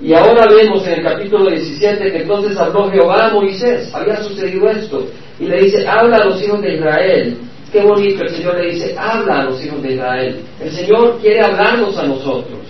Y 0.00 0.12
ahora 0.12 0.46
vemos 0.46 0.86
en 0.86 0.94
el 0.94 1.02
capítulo 1.02 1.50
17 1.50 2.10
que 2.10 2.22
entonces 2.22 2.56
habló 2.56 2.90
Jehová 2.90 3.28
a 3.28 3.32
Moisés, 3.32 3.94
había 3.94 4.22
sucedido 4.22 4.68
esto, 4.68 5.06
y 5.38 5.46
le 5.46 5.62
dice, 5.62 5.86
habla 5.86 6.16
a 6.18 6.24
los 6.24 6.42
hijos 6.42 6.60
de 6.60 6.74
Israel. 6.74 7.38
Qué 7.72 7.80
bonito, 7.80 8.22
el 8.22 8.30
Señor 8.30 8.56
le 8.56 8.72
dice, 8.72 8.94
habla 8.98 9.40
a 9.40 9.44
los 9.44 9.64
hijos 9.64 9.82
de 9.82 9.94
Israel. 9.94 10.40
El 10.60 10.70
Señor 10.70 11.18
quiere 11.20 11.40
hablarnos 11.40 11.96
a 11.96 12.06
nosotros. 12.06 12.60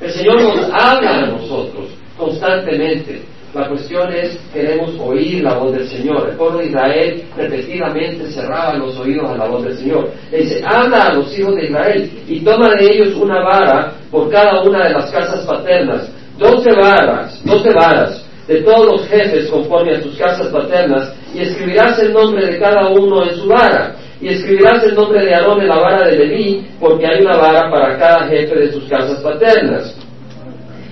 El 0.00 0.10
Señor 0.10 0.42
nos 0.42 0.70
habla 0.72 1.18
a 1.18 1.26
nosotros 1.26 1.90
constantemente. 2.16 3.22
La 3.54 3.68
cuestión 3.68 4.12
es, 4.12 4.38
queremos 4.52 4.94
oír 5.00 5.42
la 5.42 5.54
voz 5.54 5.72
del 5.72 5.88
Señor. 5.88 6.28
El 6.28 6.36
pueblo 6.36 6.58
de 6.58 6.66
Israel 6.66 7.24
repetidamente 7.36 8.30
cerraba 8.30 8.76
los 8.76 8.98
oídos 8.98 9.30
a 9.30 9.36
la 9.36 9.46
voz 9.46 9.64
del 9.64 9.78
Señor. 9.78 10.10
Le 10.30 10.38
dice, 10.38 10.62
habla 10.62 11.06
a 11.06 11.14
los 11.14 11.38
hijos 11.38 11.54
de 11.56 11.64
Israel 11.64 12.10
y 12.28 12.40
toma 12.40 12.74
de 12.74 12.92
ellos 12.92 13.14
una 13.14 13.42
vara 13.42 13.94
por 14.10 14.30
cada 14.30 14.62
una 14.62 14.86
de 14.86 14.92
las 14.92 15.10
casas 15.10 15.46
paternas. 15.46 16.10
Doce 16.38 16.70
varas, 16.72 17.42
doce 17.44 17.70
varas 17.70 18.24
de 18.46 18.62
todos 18.62 18.86
los 18.86 19.08
jefes 19.08 19.48
conforme 19.48 19.96
a 19.96 20.02
sus 20.02 20.16
casas 20.16 20.48
paternas 20.48 21.12
y 21.34 21.40
escribirás 21.40 21.98
el 21.98 22.12
nombre 22.12 22.46
de 22.46 22.58
cada 22.58 22.88
uno 22.88 23.24
en 23.24 23.36
su 23.36 23.48
vara. 23.48 23.96
Y 24.20 24.28
escribirás 24.28 24.82
el 24.84 24.94
nombre 24.94 25.24
de 25.24 25.34
Aarón 25.34 25.60
en 25.60 25.68
la 25.68 25.76
vara 25.76 26.06
de 26.06 26.16
Leví, 26.16 26.66
porque 26.80 27.06
hay 27.06 27.20
una 27.20 27.36
vara 27.36 27.70
para 27.70 27.98
cada 27.98 28.26
jefe 28.28 28.54
de 28.54 28.72
sus 28.72 28.84
casas 28.84 29.20
paternas 29.20 29.94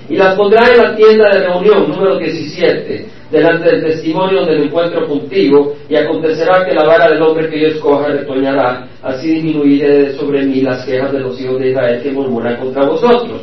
y 0.09 0.17
las 0.17 0.35
pondrá 0.35 0.69
en 0.71 0.79
la 0.79 0.97
tienda 0.97 1.31
de 1.31 1.47
reunión, 1.47 1.89
número 1.89 2.19
17, 2.19 3.07
delante 3.31 3.71
del 3.71 3.85
testimonio 3.85 4.45
me 4.45 4.65
encuentro 4.65 5.07
contigo, 5.07 5.75
y 5.89 5.97
acontecerá 5.97 6.65
que 6.65 6.75
la 6.75 6.85
vara 6.85 7.09
del 7.09 7.23
hombre 7.23 7.49
que 7.49 7.61
yo 7.61 7.69
escoja 7.69 8.09
retoñará, 8.09 8.87
así 9.03 9.35
disminuiré 9.35 10.13
sobre 10.13 10.45
mí 10.45 10.61
las 10.61 10.85
quejas 10.85 11.13
de 11.13 11.21
los 11.21 11.41
hijos 11.41 11.59
de 11.59 11.71
Israel 11.71 12.03
que 12.03 12.11
murmuran 12.11 12.57
contra 12.57 12.85
vosotros. 12.85 13.43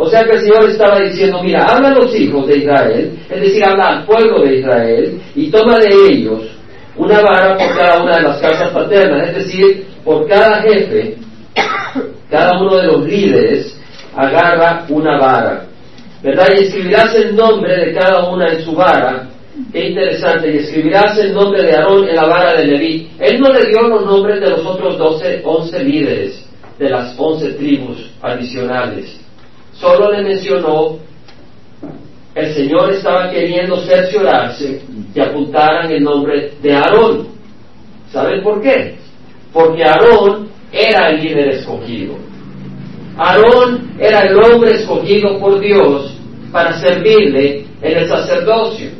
O 0.00 0.08
sea 0.08 0.22
que 0.24 0.36
el 0.36 0.42
Señor 0.42 0.70
estaba 0.70 1.00
diciendo, 1.00 1.42
mira, 1.42 1.64
habla 1.64 1.88
a 1.88 1.94
los 1.94 2.14
hijos 2.14 2.46
de 2.46 2.58
Israel, 2.58 3.18
es 3.28 3.40
decir, 3.40 3.64
habla 3.64 3.88
al 3.88 4.06
pueblo 4.06 4.42
de 4.42 4.60
Israel, 4.60 5.20
y 5.34 5.50
toma 5.50 5.76
de 5.78 5.88
ellos 6.12 6.42
una 6.96 7.20
vara 7.20 7.56
por 7.56 7.76
cada 7.76 8.02
una 8.02 8.16
de 8.16 8.22
las 8.22 8.38
casas 8.38 8.70
paternas, 8.70 9.28
es 9.28 9.34
decir, 9.34 9.86
por 10.04 10.28
cada 10.28 10.62
jefe, 10.62 11.16
cada 12.30 12.60
uno 12.60 12.76
de 12.76 12.86
los 12.86 13.04
líderes 13.04 13.76
agarra 14.14 14.84
una 14.88 15.18
vara. 15.18 15.64
¿verdad? 16.22 16.48
Y 16.56 16.64
escribirás 16.64 17.14
el 17.14 17.36
nombre 17.36 17.76
de 17.76 17.94
cada 17.94 18.28
una 18.30 18.52
en 18.52 18.62
su 18.62 18.72
vara. 18.72 19.28
Qué 19.72 19.88
interesante. 19.88 20.52
Y 20.52 20.58
escribirás 20.58 21.18
el 21.18 21.34
nombre 21.34 21.62
de 21.62 21.74
Aarón 21.74 22.08
en 22.08 22.16
la 22.16 22.26
vara 22.26 22.54
de 22.54 22.66
Leví. 22.66 23.10
Él 23.18 23.40
no 23.40 23.52
le 23.52 23.66
dio 23.66 23.82
los 23.82 24.04
nombres 24.04 24.40
de 24.40 24.50
los 24.50 24.64
otros 24.64 24.98
doce, 24.98 25.42
once 25.44 25.82
líderes 25.82 26.44
de 26.78 26.88
las 26.88 27.14
once 27.18 27.52
tribus 27.52 28.10
adicionales. 28.22 29.27
Solo 29.80 30.10
le 30.10 30.22
mencionó, 30.22 30.98
el 32.34 32.54
Señor 32.54 32.92
estaba 32.92 33.30
queriendo 33.30 33.76
cerciorarse 33.78 34.82
que 35.14 35.22
apuntaran 35.22 35.90
el 35.90 36.02
nombre 36.02 36.52
de 36.60 36.72
Aarón. 36.74 37.28
¿Saben 38.12 38.42
por 38.42 38.60
qué? 38.60 38.96
Porque 39.52 39.84
Aarón 39.84 40.48
era 40.72 41.10
el 41.10 41.20
líder 41.22 41.48
escogido. 41.50 42.14
Aarón 43.16 43.92
era 43.98 44.20
el 44.20 44.36
hombre 44.36 44.76
escogido 44.76 45.38
por 45.38 45.60
Dios 45.60 46.14
para 46.52 46.78
servirle 46.80 47.64
en 47.82 47.98
el 47.98 48.08
sacerdocio. 48.08 48.90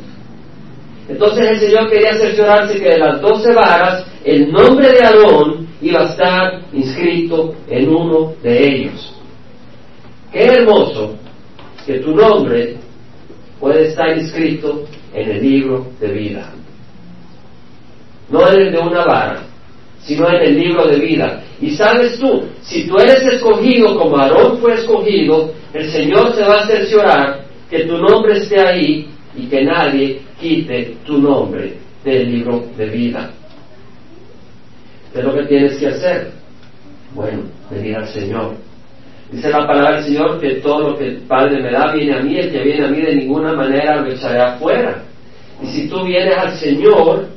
Entonces 1.07 1.45
el 1.49 1.59
Señor 1.59 1.89
quería 1.89 2.13
cerciorarse 2.15 2.79
que 2.79 2.89
de 2.89 2.99
las 2.99 3.21
doce 3.21 3.53
varas 3.53 4.05
el 4.23 4.51
nombre 4.51 4.91
de 4.91 5.05
Aarón 5.05 5.67
iba 5.81 6.01
a 6.01 6.09
estar 6.09 6.61
inscrito 6.73 7.55
en 7.67 7.89
uno 7.89 8.33
de 8.43 8.65
ellos. 8.65 9.18
Qué 10.31 10.45
hermoso 10.45 11.15
que 11.85 11.99
tu 11.99 12.15
nombre 12.15 12.77
puede 13.59 13.87
estar 13.87 14.17
inscrito 14.17 14.85
en 15.13 15.31
el 15.31 15.41
libro 15.41 15.87
de 15.99 16.07
vida. 16.07 16.53
No 18.29 18.47
en 18.47 18.61
el 18.61 18.71
de 18.71 18.79
una 18.79 19.05
vara, 19.05 19.43
sino 20.01 20.29
en 20.29 20.41
el 20.41 20.59
libro 20.59 20.87
de 20.87 20.99
vida. 20.99 21.43
Y 21.59 21.71
sabes 21.71 22.19
tú, 22.19 22.43
si 22.61 22.87
tú 22.87 22.97
eres 22.97 23.23
escogido 23.23 23.97
como 23.97 24.17
Aarón 24.17 24.59
fue 24.59 24.75
escogido, 24.75 25.51
el 25.73 25.91
Señor 25.91 26.35
se 26.35 26.43
va 26.43 26.61
a 26.61 26.67
cerciorar 26.67 27.45
que 27.69 27.85
tu 27.85 27.97
nombre 27.97 28.37
esté 28.37 28.61
ahí 28.61 29.09
y 29.35 29.47
que 29.47 29.63
nadie 29.63 30.21
quite 30.39 30.97
tu 31.05 31.17
nombre 31.17 31.73
del 32.03 32.31
libro 32.31 32.65
de 32.77 32.85
vida. 32.85 33.31
¿Qué 35.11 35.19
es 35.19 35.25
lo 35.25 35.33
que 35.33 35.43
tienes 35.45 35.77
que 35.77 35.87
hacer? 35.87 36.31
Bueno, 37.13 37.43
venir 37.69 37.95
al 37.97 38.07
Señor. 38.07 38.68
Dice 39.31 39.49
la 39.49 39.67
palabra 39.67 39.97
del 39.97 40.05
Señor 40.05 40.39
que 40.39 40.55
todo 40.55 40.89
lo 40.89 40.97
que 40.97 41.07
el 41.07 41.17
Padre 41.21 41.61
me 41.61 41.71
da 41.71 41.91
viene 41.93 42.15
a 42.15 42.21
mí, 42.21 42.37
el 42.37 42.51
que 42.51 42.63
viene 42.63 42.85
a 42.85 42.89
mí 42.89 43.01
de 43.01 43.15
ninguna 43.15 43.53
manera 43.53 44.01
lo 44.01 44.11
echaré 44.11 44.39
afuera. 44.41 45.03
Y 45.61 45.67
si 45.67 45.87
tú 45.87 46.03
vienes 46.03 46.35
al 46.35 46.57
Señor, 46.57 47.27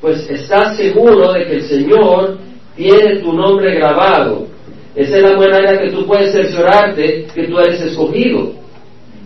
pues 0.00 0.28
estás 0.30 0.76
seguro 0.76 1.32
de 1.32 1.46
que 1.46 1.54
el 1.56 1.62
Señor 1.62 2.38
tiene 2.76 3.16
tu 3.20 3.32
nombre 3.32 3.74
grabado. 3.74 4.46
Esa 4.94 5.16
es 5.16 5.22
la 5.22 5.36
manera 5.36 5.80
que 5.80 5.90
tú 5.90 6.06
puedes 6.06 6.32
cerciorarte 6.32 7.26
que 7.34 7.46
tú 7.48 7.58
eres 7.58 7.80
escogido. 7.80 8.52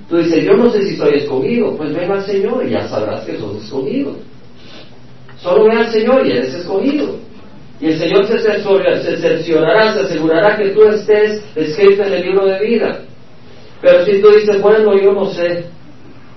Tú 0.09 0.17
dices, 0.19 0.45
yo 0.45 0.55
no 0.55 0.71
sé 0.71 0.83
si 0.83 0.97
soy 0.97 1.15
escogido. 1.15 1.77
Pues 1.77 1.95
ven 1.95 2.11
al 2.11 2.25
Señor 2.25 2.67
y 2.67 2.71
ya 2.71 2.87
sabrás 2.89 3.25
que 3.25 3.37
sos 3.37 3.63
escogido. 3.63 4.17
Solo 5.39 5.65
ven 5.65 5.79
al 5.79 5.89
Señor 5.89 6.27
y 6.27 6.33
eres 6.33 6.55
escogido. 6.55 7.17
Y 7.81 7.87
el 7.87 7.99
Señor 7.99 8.27
se, 8.27 8.39
cerciorará, 8.39 9.93
se 9.95 10.01
asegurará 10.01 10.57
que 10.57 10.71
tú 10.71 10.85
estés 10.85 11.45
escrito 11.57 12.05
en 12.05 12.13
el 12.13 12.23
libro 12.23 12.47
de 12.47 12.61
vida. 12.61 13.01
Pero 13.81 14.05
si 14.05 14.21
tú 14.23 14.31
dices, 14.31 14.63
bueno, 14.63 14.97
yo 14.97 15.13
no 15.13 15.27
sé, 15.27 15.65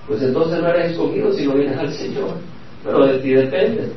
pues 0.06 0.22
entonces 0.22 0.60
no 0.60 0.68
eres 0.68 0.90
escogido 0.92 1.32
si 1.32 1.46
no 1.46 1.54
vienes 1.54 1.78
al 1.78 1.92
Señor. 1.92 2.34
Pero 2.84 3.06
de 3.06 3.18
ti 3.18 3.30
depende. 3.30 3.88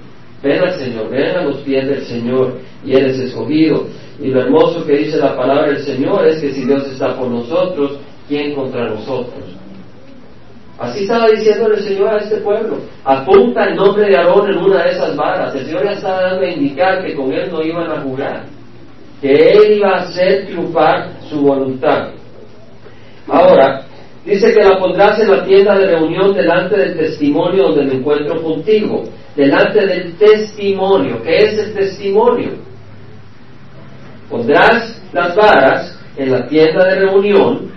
Ven 0.44 0.60
al 0.60 0.74
Señor, 0.74 1.10
ven 1.10 1.36
a 1.36 1.44
los 1.44 1.58
pies 1.58 1.88
del 1.88 2.06
Señor 2.06 2.60
y 2.86 2.96
eres 2.96 3.18
escogido. 3.20 3.88
Y 4.20 4.28
lo 4.28 4.42
hermoso 4.42 4.86
que 4.86 4.98
dice 4.98 5.18
la 5.18 5.36
palabra 5.36 5.68
del 5.68 5.84
Señor 5.84 6.28
es 6.28 6.40
que 6.40 6.52
si 6.52 6.66
Dios 6.66 6.88
está 6.88 7.16
por 7.18 7.28
nosotros, 7.28 8.00
¿quién 8.28 8.56
contra 8.56 8.90
nosotros? 8.90 9.44
Así 10.82 11.04
estaba 11.04 11.28
diciendo 11.28 11.68
el 11.68 11.84
Señor 11.84 12.12
a 12.12 12.18
este 12.18 12.38
pueblo. 12.38 12.80
Apunta 13.06 13.66
el 13.66 13.76
nombre 13.76 14.10
de 14.10 14.18
Aarón 14.18 14.50
en 14.50 14.58
una 14.58 14.82
de 14.82 14.90
esas 14.90 15.16
varas. 15.16 15.54
El 15.54 15.66
Señor 15.68 15.86
ya 15.86 15.92
estaba 15.92 16.22
dando 16.24 16.42
a 16.44 16.50
indicar 16.50 17.06
que 17.06 17.14
con 17.14 17.32
él 17.32 17.52
no 17.52 17.62
iban 17.62 17.92
a 17.92 18.02
jugar, 18.02 18.46
que 19.22 19.52
él 19.52 19.74
iba 19.78 19.90
a 19.92 20.02
hacer 20.02 20.48
triunfar 20.48 21.12
su 21.30 21.42
voluntad. 21.42 22.10
Ahora, 23.28 23.84
dice 24.26 24.52
que 24.56 24.64
la 24.64 24.80
pondrás 24.80 25.20
en 25.20 25.30
la 25.30 25.46
tienda 25.46 25.78
de 25.78 25.86
reunión 25.86 26.34
delante 26.34 26.76
del 26.76 26.98
testimonio 26.98 27.66
donde 27.66 27.86
me 27.86 27.94
encuentro 28.00 28.42
contigo 28.42 29.04
delante 29.36 29.86
del 29.86 30.16
testimonio. 30.16 31.22
¿Qué 31.22 31.38
es 31.38 31.60
el 31.60 31.74
testimonio? 31.76 32.54
Pondrás 34.32 35.00
las 35.14 35.36
varas 35.36 36.00
en 36.18 36.32
la 36.32 36.48
tienda 36.48 36.86
de 36.86 36.96
reunión, 37.02 37.72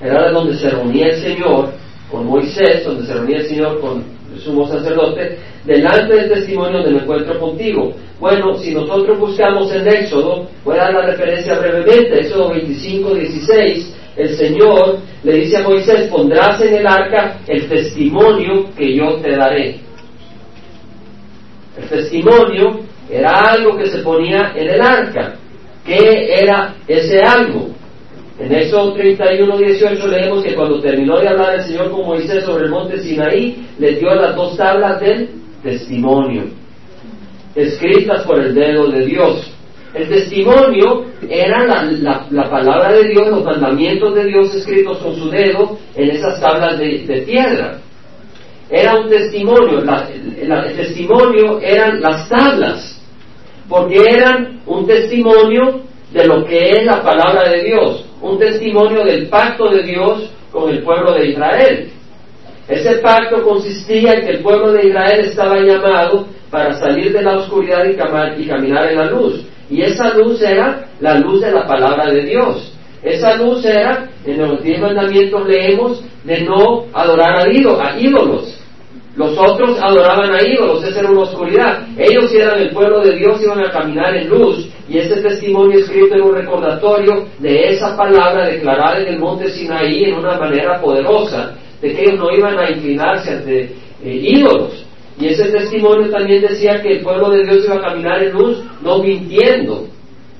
era 0.00 0.30
donde 0.30 0.56
se 0.56 0.70
reunía 0.70 1.08
el 1.08 1.20
Señor 1.20 1.79
con 2.10 2.26
Moisés, 2.26 2.84
donde 2.84 3.06
se 3.06 3.14
reunía 3.14 3.38
el 3.38 3.48
Señor 3.48 3.80
con 3.80 4.04
el 4.34 4.40
sumo 4.40 4.66
sacerdote, 4.66 5.38
delante 5.64 6.14
del 6.14 6.30
testimonio 6.30 6.82
me 6.82 6.98
encuentro 6.98 7.38
contigo. 7.38 7.92
Bueno, 8.18 8.56
si 8.58 8.74
nosotros 8.74 9.18
buscamos 9.18 9.72
en 9.72 9.88
Éxodo, 9.88 10.48
voy 10.64 10.76
a 10.76 10.84
dar 10.84 10.94
la 10.94 11.06
referencia 11.06 11.58
brevemente, 11.58 12.20
Éxodo 12.20 12.50
25, 12.50 13.14
16, 13.14 13.96
el 14.16 14.36
Señor 14.36 14.98
le 15.22 15.32
dice 15.34 15.56
a 15.56 15.62
Moisés, 15.62 16.08
pondrás 16.08 16.60
en 16.60 16.74
el 16.74 16.86
arca 16.86 17.38
el 17.46 17.68
testimonio 17.68 18.68
que 18.76 18.96
yo 18.96 19.16
te 19.16 19.36
daré. 19.36 19.80
El 21.80 21.88
testimonio 21.88 22.80
era 23.08 23.30
algo 23.30 23.76
que 23.76 23.86
se 23.86 23.98
ponía 24.00 24.52
en 24.54 24.68
el 24.68 24.80
arca. 24.80 25.36
¿Qué 25.84 26.34
era 26.42 26.74
ese 26.86 27.22
algo? 27.22 27.70
En 28.40 28.52
Éxodo 28.54 28.94
31, 28.94 29.58
18 29.58 30.06
leemos 30.08 30.42
que 30.42 30.54
cuando 30.54 30.80
terminó 30.80 31.18
de 31.18 31.28
hablar 31.28 31.56
el 31.56 31.64
Señor 31.64 31.90
con 31.90 32.06
Moisés 32.06 32.44
sobre 32.44 32.64
el 32.64 32.70
monte 32.70 32.98
Sinaí, 33.00 33.66
le 33.78 33.96
dio 33.96 34.14
las 34.14 34.34
dos 34.34 34.56
tablas 34.56 34.98
del 35.00 35.28
testimonio, 35.62 36.44
escritas 37.54 38.22
por 38.24 38.40
el 38.40 38.54
dedo 38.54 38.88
de 38.88 39.04
Dios. 39.04 39.52
El 39.92 40.08
testimonio 40.08 41.04
era 41.28 41.66
la, 42.30 42.50
palabra 42.50 42.92
de 42.92 43.08
Dios, 43.08 43.28
los 43.28 43.44
mandamientos 43.44 44.14
de 44.14 44.24
Dios 44.24 44.54
escritos 44.54 44.98
con 44.98 45.16
su 45.16 45.28
dedo 45.28 45.78
en 45.94 46.10
esas 46.10 46.40
tablas 46.40 46.78
de 46.78 47.24
piedra 47.26 47.80
era 48.70 48.94
un 48.94 49.08
testimonio, 49.08 49.80
el 49.80 50.76
testimonio 50.76 51.60
eran 51.60 52.00
las 52.00 52.28
tablas, 52.28 53.02
porque 53.68 54.00
eran 54.08 54.60
un 54.64 54.86
testimonio 54.86 55.80
de 56.12 56.24
lo 56.24 56.44
que 56.44 56.70
es 56.70 56.84
la 56.84 57.02
palabra 57.02 57.50
de 57.50 57.64
Dios, 57.64 58.04
un 58.20 58.38
testimonio 58.38 59.04
del 59.04 59.28
pacto 59.28 59.70
de 59.70 59.82
Dios 59.82 60.30
con 60.50 60.70
el 60.70 60.82
pueblo 60.82 61.14
de 61.14 61.30
Israel. 61.30 61.90
Ese 62.68 62.96
pacto 62.98 63.42
consistía 63.42 64.12
en 64.12 64.20
que 64.24 64.30
el 64.32 64.42
pueblo 64.42 64.72
de 64.72 64.88
Israel 64.88 65.20
estaba 65.20 65.58
llamado 65.60 66.26
para 66.50 66.74
salir 66.74 67.12
de 67.12 67.22
la 67.22 67.38
oscuridad 67.38 67.84
y, 67.84 67.96
caminar 68.46 68.90
en 68.90 68.98
la 68.98 69.06
luz. 69.06 69.44
Y 69.68 69.82
esa 69.82 70.14
luz 70.14 70.42
era 70.42 70.88
la 71.00 71.18
luz 71.18 71.40
de 71.40 71.52
la 71.52 71.66
palabra 71.66 72.06
de 72.10 72.22
Dios. 72.22 72.72
Esa 73.02 73.36
luz 73.36 73.64
era, 73.64 74.08
en 74.24 74.38
los 74.38 74.62
diez 74.62 74.80
mandamientos 74.80 75.46
leemos, 75.46 76.02
de 76.24 76.42
no 76.42 76.84
adorar 76.92 77.38
a 77.38 77.50
ídolos. 77.50 78.59
Los 79.16 79.36
otros 79.36 79.76
adoraban 79.80 80.32
a 80.32 80.42
ídolos, 80.42 80.84
esa 80.84 81.00
era 81.00 81.10
una 81.10 81.22
oscuridad. 81.22 81.86
Ellos 81.98 82.32
eran 82.32 82.60
el 82.60 82.70
pueblo 82.70 83.00
de 83.00 83.16
Dios, 83.16 83.42
iban 83.42 83.60
a 83.60 83.70
caminar 83.70 84.16
en 84.16 84.28
luz. 84.28 84.68
Y 84.88 84.98
ese 84.98 85.20
testimonio 85.20 85.80
escrito 85.80 86.14
en 86.14 86.22
un 86.22 86.34
recordatorio 86.34 87.26
de 87.38 87.70
esa 87.70 87.96
palabra 87.96 88.46
declarada 88.46 89.00
en 89.00 89.14
el 89.14 89.18
monte 89.18 89.50
Sinaí 89.50 90.04
en 90.04 90.14
una 90.14 90.38
manera 90.38 90.80
poderosa, 90.80 91.56
de 91.82 91.92
que 91.92 92.02
ellos 92.02 92.18
no 92.18 92.30
iban 92.30 92.58
a 92.58 92.70
inclinarse 92.70 93.30
ante 93.32 93.62
eh, 93.62 93.74
ídolos. 94.04 94.86
Y 95.18 95.26
ese 95.26 95.50
testimonio 95.50 96.08
también 96.10 96.40
decía 96.40 96.80
que 96.80 96.96
el 96.96 97.00
pueblo 97.00 97.30
de 97.30 97.44
Dios 97.44 97.64
iba 97.66 97.76
a 97.76 97.90
caminar 97.90 98.22
en 98.22 98.32
luz, 98.32 98.62
no 98.82 99.02
mintiendo, 99.02 99.86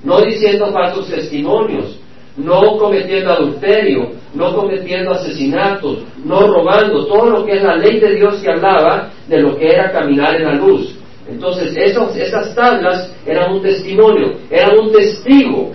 no 0.04 0.20
diciendo 0.22 0.72
falsos 0.72 1.08
testimonios, 1.10 1.99
no 2.44 2.76
cometiendo 2.78 3.32
adulterio, 3.32 4.12
no 4.34 4.54
cometiendo 4.54 5.12
asesinatos, 5.12 5.98
no 6.24 6.46
robando, 6.46 7.06
todo 7.06 7.30
lo 7.30 7.44
que 7.44 7.56
es 7.56 7.62
la 7.62 7.76
ley 7.76 8.00
de 8.00 8.14
Dios 8.14 8.40
que 8.42 8.50
hablaba 8.50 9.10
de 9.28 9.40
lo 9.40 9.56
que 9.56 9.72
era 9.72 9.90
caminar 9.92 10.36
en 10.36 10.44
la 10.44 10.54
luz. 10.54 10.96
Entonces, 11.28 11.76
esas 11.76 12.54
tablas 12.54 13.12
eran 13.24 13.52
un 13.52 13.62
testimonio, 13.62 14.34
eran 14.50 14.78
un 14.80 14.92
testigo. 14.92 15.72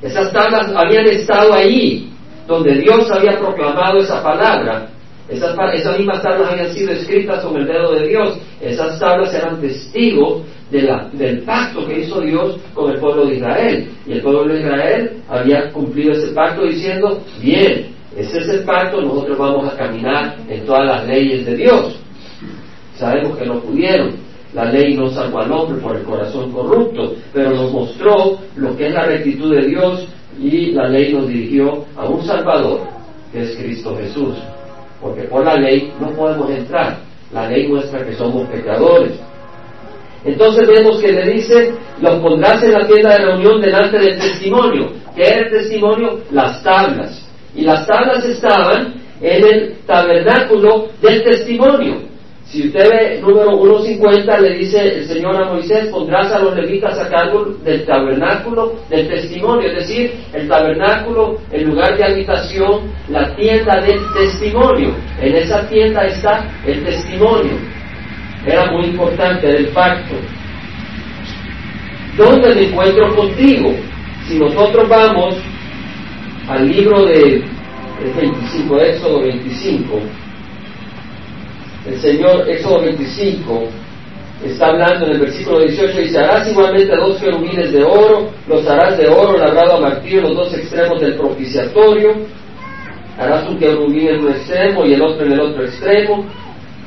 Esas 0.00 0.32
tablas 0.32 0.72
habían 0.74 1.06
estado 1.06 1.52
ahí, 1.52 2.10
donde 2.46 2.74
Dios 2.76 3.10
había 3.10 3.38
proclamado 3.38 3.98
esa 3.98 4.22
palabra. 4.22 4.88
Esas, 5.28 5.56
esas 5.74 5.98
mismas 5.98 6.22
tablas 6.22 6.52
habían 6.52 6.72
sido 6.72 6.92
escritas 6.92 7.44
con 7.44 7.56
el 7.56 7.66
dedo 7.66 7.92
de 7.92 8.08
Dios. 8.08 8.38
Esas 8.60 8.98
tablas 8.98 9.32
eran 9.34 9.60
testigos 9.60 10.42
del 10.72 11.42
pacto 11.42 11.86
que 11.86 12.00
hizo 12.00 12.20
Dios 12.20 12.58
con 12.74 12.90
el 12.90 12.98
pueblo 12.98 13.26
de 13.26 13.36
Israel. 13.36 13.88
Y 14.06 14.12
el 14.12 14.22
pueblo 14.22 14.52
de 14.52 14.60
Israel 14.60 15.12
había 15.28 15.70
cumplido 15.70 16.12
ese 16.12 16.32
pacto 16.32 16.62
diciendo, 16.64 17.20
bien, 17.40 17.88
ese 18.16 18.38
es 18.38 18.48
el 18.48 18.64
pacto, 18.64 19.00
nosotros 19.00 19.38
vamos 19.38 19.72
a 19.72 19.76
caminar 19.76 20.36
en 20.48 20.64
todas 20.64 20.86
las 20.86 21.06
leyes 21.06 21.46
de 21.46 21.56
Dios. 21.56 21.96
Sabemos 22.96 23.38
que 23.38 23.46
no 23.46 23.60
pudieron. 23.60 24.14
La 24.54 24.66
ley 24.66 24.94
no 24.94 25.08
salvó 25.10 25.40
al 25.40 25.50
hombre 25.50 25.80
por 25.80 25.96
el 25.96 26.02
corazón 26.02 26.52
corrupto, 26.52 27.14
pero 27.32 27.50
nos 27.50 27.72
mostró 27.72 28.38
lo 28.56 28.76
que 28.76 28.88
es 28.88 28.92
la 28.92 29.06
rectitud 29.06 29.54
de 29.54 29.66
Dios 29.66 30.06
y 30.38 30.72
la 30.72 30.88
ley 30.88 31.12
nos 31.12 31.26
dirigió 31.28 31.86
a 31.96 32.06
un 32.06 32.22
Salvador, 32.24 32.80
que 33.32 33.42
es 33.42 33.56
Cristo 33.56 33.96
Jesús. 33.96 34.36
Porque 35.00 35.22
por 35.22 35.44
la 35.44 35.56
ley 35.56 35.92
no 36.00 36.10
podemos 36.10 36.50
entrar. 36.50 36.98
La 37.32 37.48
ley 37.48 37.66
muestra 37.66 38.04
que 38.04 38.14
somos 38.14 38.46
pecadores. 38.48 39.12
Entonces 40.24 40.68
vemos 40.68 41.00
que 41.00 41.12
le 41.12 41.32
dice, 41.32 41.72
los 42.00 42.20
pondrás 42.20 42.62
en 42.62 42.72
la 42.72 42.86
tienda 42.86 43.16
de 43.16 43.24
reunión 43.24 43.60
delante 43.60 43.98
del 43.98 44.18
testimonio. 44.18 44.92
¿Qué 45.16 45.22
era 45.22 45.40
el 45.40 45.50
testimonio? 45.50 46.20
Las 46.30 46.62
tablas. 46.62 47.28
Y 47.54 47.62
las 47.62 47.86
tablas 47.86 48.24
estaban 48.24 48.94
en 49.20 49.44
el 49.44 49.74
tabernáculo 49.86 50.88
del 51.00 51.22
testimonio. 51.22 52.12
Si 52.46 52.66
usted 52.66 52.90
ve 52.90 53.20
número 53.20 53.50
1.50, 53.52 54.40
le 54.40 54.58
dice 54.58 54.98
el 54.98 55.06
Señor 55.06 55.36
a 55.36 55.48
Moisés, 55.52 55.86
pondrás 55.86 56.32
a 56.32 56.38
los 56.38 56.54
levitas 56.54 56.98
a 56.98 57.08
cargo 57.08 57.46
del 57.64 57.86
tabernáculo 57.86 58.74
del 58.90 59.08
testimonio, 59.08 59.68
es 59.68 59.88
decir, 59.88 60.12
el 60.34 60.48
tabernáculo, 60.48 61.38
el 61.50 61.64
lugar 61.64 61.96
de 61.96 62.04
habitación, 62.04 62.92
la 63.08 63.34
tienda 63.36 63.80
del 63.80 64.00
testimonio. 64.12 64.94
En 65.20 65.34
esa 65.34 65.66
tienda 65.66 66.04
está 66.04 66.46
el 66.66 66.84
testimonio 66.84 67.81
era 68.46 68.70
muy 68.72 68.86
importante, 68.86 69.48
era 69.48 69.58
el 69.58 69.68
pacto. 69.68 70.14
¿Dónde 72.16 72.54
me 72.54 72.68
encuentro 72.68 73.14
contigo? 73.14 73.74
Si 74.26 74.38
nosotros 74.38 74.88
vamos 74.88 75.36
al 76.48 76.68
libro 76.68 77.04
de 77.06 77.42
25, 78.16 78.80
Éxodo 78.80 79.22
25, 79.22 80.00
el 81.86 82.00
Señor, 82.00 82.48
Éxodo 82.48 82.82
25, 82.82 83.68
está 84.44 84.68
hablando 84.68 85.06
en 85.06 85.12
el 85.12 85.20
versículo 85.20 85.60
18, 85.60 85.98
dice, 85.98 86.18
harás 86.18 86.48
igualmente 86.48 86.94
dos 86.96 87.20
querubines 87.20 87.72
de 87.72 87.82
oro, 87.82 88.30
los 88.48 88.66
harás 88.66 88.98
de 88.98 89.08
oro 89.08 89.38
labrado 89.38 89.76
a 89.76 89.80
martillo 89.80 90.22
los 90.22 90.36
dos 90.36 90.54
extremos 90.54 91.00
del 91.00 91.14
propiciatorio, 91.14 92.14
harás 93.18 93.48
un 93.48 93.58
querubín 93.58 94.08
en 94.08 94.24
un 94.24 94.32
extremo 94.32 94.84
y 94.84 94.94
el 94.94 95.02
otro 95.02 95.26
en 95.26 95.32
el 95.32 95.40
otro 95.40 95.64
extremo, 95.64 96.26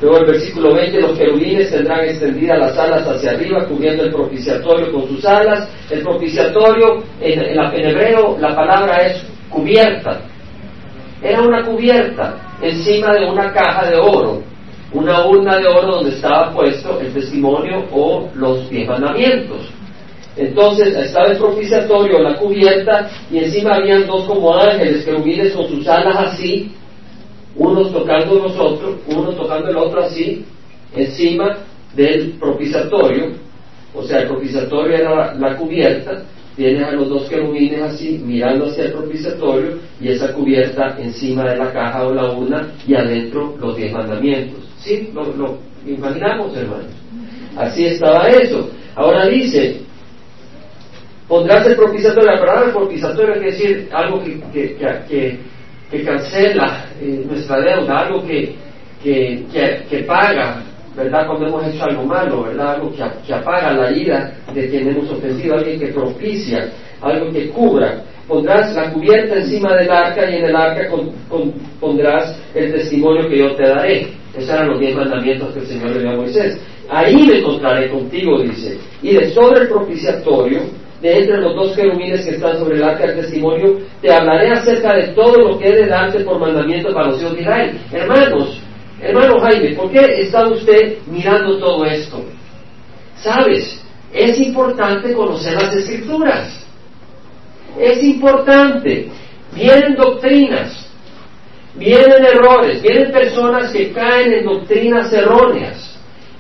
Luego 0.02 0.18
el 0.18 0.26
versículo 0.26 0.74
20, 0.74 1.02
los 1.02 1.18
querubines 1.18 1.72
tendrán 1.72 2.02
extendidas 2.02 2.60
las 2.60 2.78
alas 2.78 3.08
hacia 3.08 3.32
arriba, 3.32 3.66
cubriendo 3.66 4.04
el 4.04 4.12
propiciatorio 4.12 4.92
con 4.92 5.08
sus 5.08 5.24
alas. 5.26 5.70
El 5.90 6.02
propiciatorio, 6.02 7.04
en, 7.22 7.42
en, 7.42 7.86
hebreo, 7.86 8.38
la 8.40 8.54
palabra 8.54 9.06
es 9.06 9.24
cubierta. 9.50 10.20
Era 11.22 11.42
una 11.42 11.64
cubierta 11.64 12.36
encima 12.62 13.14
de 13.14 13.26
una 13.26 13.54
caja 13.54 13.90
de 13.90 13.96
oro, 13.96 14.44
una 14.92 15.26
urna 15.26 15.58
de 15.58 15.68
oro 15.68 15.96
donde 15.96 16.12
estaba 16.12 16.52
puesto 16.54 17.00
el 17.00 17.14
testimonio 17.14 17.86
o 17.92 18.30
los 18.36 18.70
diez 18.70 18.88
mandamientos. 18.88 19.70
Entonces 20.36 20.94
estaba 20.94 21.28
el 21.28 21.38
propiciatorio, 21.38 22.20
la 22.20 22.36
cubierta, 22.36 23.10
y 23.32 23.38
encima 23.38 23.76
habían 23.76 24.06
dos 24.06 24.26
como 24.26 24.54
ángeles, 24.58 25.06
querubines 25.06 25.54
con 25.54 25.70
sus 25.70 25.88
alas 25.88 26.34
así, 26.34 26.72
unos 27.56 27.92
tocando 27.92 28.36
los 28.36 28.58
otros, 28.58 28.96
uno 29.08 29.32
tocando 29.32 29.70
el 29.70 29.78
otro 29.78 30.04
así, 30.04 30.46
encima 30.96 31.58
del 31.96 32.32
propiciatorio, 32.34 33.34
o 33.94 34.04
sea, 34.04 34.22
el 34.22 34.28
propiciatorio 34.28 34.96
era 34.98 35.34
la, 35.36 35.56
cubierta, 35.56 36.24
tienes 36.56 36.84
a 36.84 36.92
los 36.92 37.10
dos 37.10 37.30
querubines 37.30 37.82
así, 37.82 38.22
mirando 38.24 38.66
hacia 38.66 38.86
el 38.86 38.92
propiciatorio, 38.92 39.78
y 40.02 40.10
esa 40.10 40.34
cubierta 40.34 40.98
encima 41.00 41.44
de 41.50 41.58
la 41.58 41.72
caja 41.72 42.06
o 42.06 42.14
la 42.14 42.32
urna, 42.32 42.74
y 42.86 42.94
adentro 42.94 43.56
los 43.60 43.78
diez 43.78 43.94
mandamientos. 43.94 44.60
¿Sí? 44.80 45.10
Lo, 45.14 45.58
imaginamos, 45.86 46.56
hermanos. 46.56 46.92
Así 47.56 47.86
estaba 47.86 48.28
eso. 48.28 48.70
Ahora 48.96 49.28
dice, 49.28 49.82
pondrás 51.28 51.66
el 51.68 51.76
propiciatorio, 51.76 52.32
la 52.34 52.40
palabra 52.40 52.74
propiciatorio 52.74 53.34
quiere 53.34 53.52
decir 53.52 53.90
algo 53.94 54.22
que, 54.52 55.40
cancela 56.04 56.86
eh, 57.02 57.24
nuestra 57.28 57.60
deuda, 57.62 58.00
algo 58.00 58.26
que, 58.26 58.56
que, 59.04 60.04
paga, 60.08 60.64
¿verdad? 60.96 61.28
Cuando 61.28 61.48
hemos 61.48 61.68
hecho 61.68 61.84
algo 61.84 62.04
malo, 62.04 62.44
¿verdad? 62.44 62.76
Algo 62.76 62.92
que, 62.94 63.34
apaga 63.34 63.74
la 63.74 63.92
ira 63.92 64.34
de 64.54 64.70
quien 64.70 64.90
hemos 64.90 65.10
ofendido, 65.12 65.56
alguien 65.56 65.80
que 65.80 65.88
propicia, 65.88 66.70
algo 67.02 67.32
que 67.32 67.50
cubra. 67.50 68.02
Pondrás 68.28 68.74
la 68.74 68.92
cubierta 68.92 69.36
encima 69.36 69.76
del 69.76 69.92
arca 69.92 70.28
y 70.30 70.38
en 70.38 70.46
el 70.46 70.56
arca 70.56 70.90
pondrás 71.80 72.36
el 72.56 72.74
testimonio 72.74 73.30
que 73.30 73.38
yo 73.38 73.56
te 73.56 73.68
daré. 73.68 74.08
Esos 74.36 74.50
eran 74.50 74.70
los 74.70 74.80
diez 74.80 74.96
mandamientos 74.96 75.54
que 75.54 75.60
el 75.60 75.68
Señor 75.68 75.92
le 75.92 76.00
dio 76.00 76.10
a 76.10 76.16
Moisés. 76.16 76.60
Ahí 76.90 77.16
me 77.16 77.40
encontraré 77.40 77.90
contigo, 77.90 78.42
dice. 78.42 78.78
Y 79.02 79.14
de 79.14 79.32
sobre 79.32 79.62
el 79.62 79.70
propiciatorio 79.70 80.62
de 81.06 81.20
entre 81.20 81.38
los 81.40 81.56
dos 81.56 81.76
querubines 81.76 82.26
que 82.26 82.32
están 82.32 82.58
sobre 82.58 82.78
el 82.78 82.84
arca 82.84 83.06
del 83.06 83.22
testimonio, 83.22 83.78
te 84.02 84.12
hablaré 84.12 84.52
acerca 84.52 84.96
de 84.96 85.10
todo 85.10 85.38
lo 85.38 85.60
que 85.60 85.68
he 85.68 85.76
de 85.76 85.86
darte 85.86 86.22
por 86.22 86.40
mandamiento 86.40 86.92
para 86.92 87.10
los 87.10 87.22
hijos 87.22 87.36
de 87.36 87.42
Israel. 87.42 87.80
Hermanos, 87.92 88.60
hermano 89.00 89.40
Jaime, 89.40 89.76
¿por 89.76 89.92
qué 89.92 90.22
está 90.22 90.48
usted 90.48 90.98
mirando 91.06 91.60
todo 91.60 91.86
esto? 91.86 92.26
Sabes, 93.18 93.86
es 94.12 94.40
importante 94.40 95.14
conocer 95.14 95.54
las 95.54 95.76
escrituras. 95.76 96.66
Es 97.80 98.02
importante. 98.02 99.12
Vienen 99.54 99.94
doctrinas, 99.96 100.90
vienen 101.76 102.26
errores, 102.26 102.82
vienen 102.82 103.12
personas 103.12 103.72
que 103.72 103.92
caen 103.92 104.34
en 104.34 104.46
doctrinas 104.46 105.14
erróneas. 105.14 105.85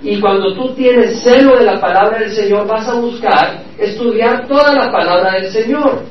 Y 0.04 0.20
cuando 0.20 0.54
tú 0.54 0.74
tienes 0.76 1.22
celo 1.24 1.58
de 1.58 1.66
la 1.66 1.80
palabra 1.80 2.20
del 2.20 2.32
Señor, 2.32 2.68
vas 2.68 2.88
a 2.88 2.96
buscar 2.96 3.64
estudiar 3.78 4.48
toda 4.48 4.74
la 4.74 4.92
palabra 4.92 5.34
del 5.34 5.52
Señor. 5.52 6.04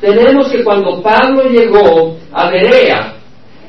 Tenemos 0.00 0.48
que 0.48 0.64
cuando 0.64 1.00
Pablo 1.00 1.44
llegó 1.44 2.16
a 2.32 2.50
Berea, 2.50 3.14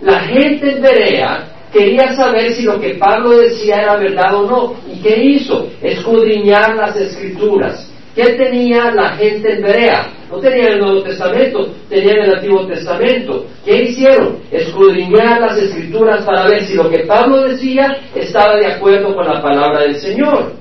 la 0.01 0.19
gente 0.21 0.71
en 0.71 0.81
Berea 0.81 1.47
quería 1.71 2.15
saber 2.15 2.53
si 2.53 2.63
lo 2.63 2.79
que 2.79 2.95
Pablo 2.95 3.37
decía 3.37 3.81
era 3.81 3.97
verdad 3.97 4.35
o 4.35 4.47
no. 4.49 4.75
¿Y 4.91 4.99
qué 5.01 5.23
hizo? 5.23 5.69
Escudriñar 5.81 6.75
las 6.75 6.95
escrituras. 6.95 7.92
¿Qué 8.15 8.23
tenía 8.33 8.91
la 8.91 9.15
gente 9.15 9.53
en 9.53 9.63
Berea? 9.63 10.07
No 10.29 10.37
tenían 10.37 10.73
el 10.73 10.79
Nuevo 10.79 11.01
Testamento, 11.01 11.73
tenían 11.89 12.17
el 12.17 12.35
Antiguo 12.35 12.67
Testamento. 12.67 13.45
¿Qué 13.65 13.83
hicieron? 13.83 14.37
Escudriñar 14.51 15.41
las 15.41 15.57
escrituras 15.57 16.23
para 16.23 16.47
ver 16.47 16.63
si 16.65 16.75
lo 16.75 16.89
que 16.89 16.99
Pablo 16.99 17.41
decía 17.41 17.97
estaba 18.13 18.55
de 18.57 18.67
acuerdo 18.67 19.15
con 19.15 19.25
la 19.25 19.41
palabra 19.41 19.81
del 19.81 19.95
Señor. 19.95 20.53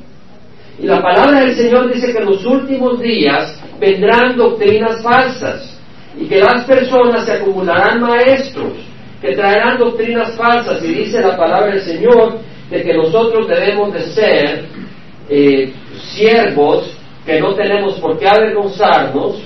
Y 0.79 0.87
la 0.87 1.03
palabra 1.03 1.41
del 1.41 1.55
Señor 1.55 1.93
dice 1.93 2.13
que 2.13 2.19
en 2.19 2.27
los 2.27 2.45
últimos 2.47 3.01
días 3.01 3.61
vendrán 3.79 4.37
doctrinas 4.37 5.03
falsas 5.03 5.79
y 6.19 6.27
que 6.27 6.41
las 6.41 6.65
personas 6.65 7.27
se 7.27 7.33
acumularán 7.33 8.01
maestros 8.01 8.73
que 9.21 9.37
traerán 9.37 9.79
doctrinas 9.79 10.37
falsas. 10.37 10.83
Y 10.83 10.89
dice 10.89 11.21
la 11.21 11.37
palabra 11.37 11.75
del 11.75 11.83
Señor 11.83 12.39
de 12.71 12.83
que 12.83 12.95
nosotros 12.95 13.47
debemos 13.47 13.93
de 13.93 14.01
ser 14.07 14.65
eh, 15.29 15.73
siervos 16.15 16.99
que 17.25 17.41
no 17.41 17.55
tenemos 17.55 17.99
por 18.01 18.19
qué 18.19 18.29
avergonzarnos, 18.29 19.43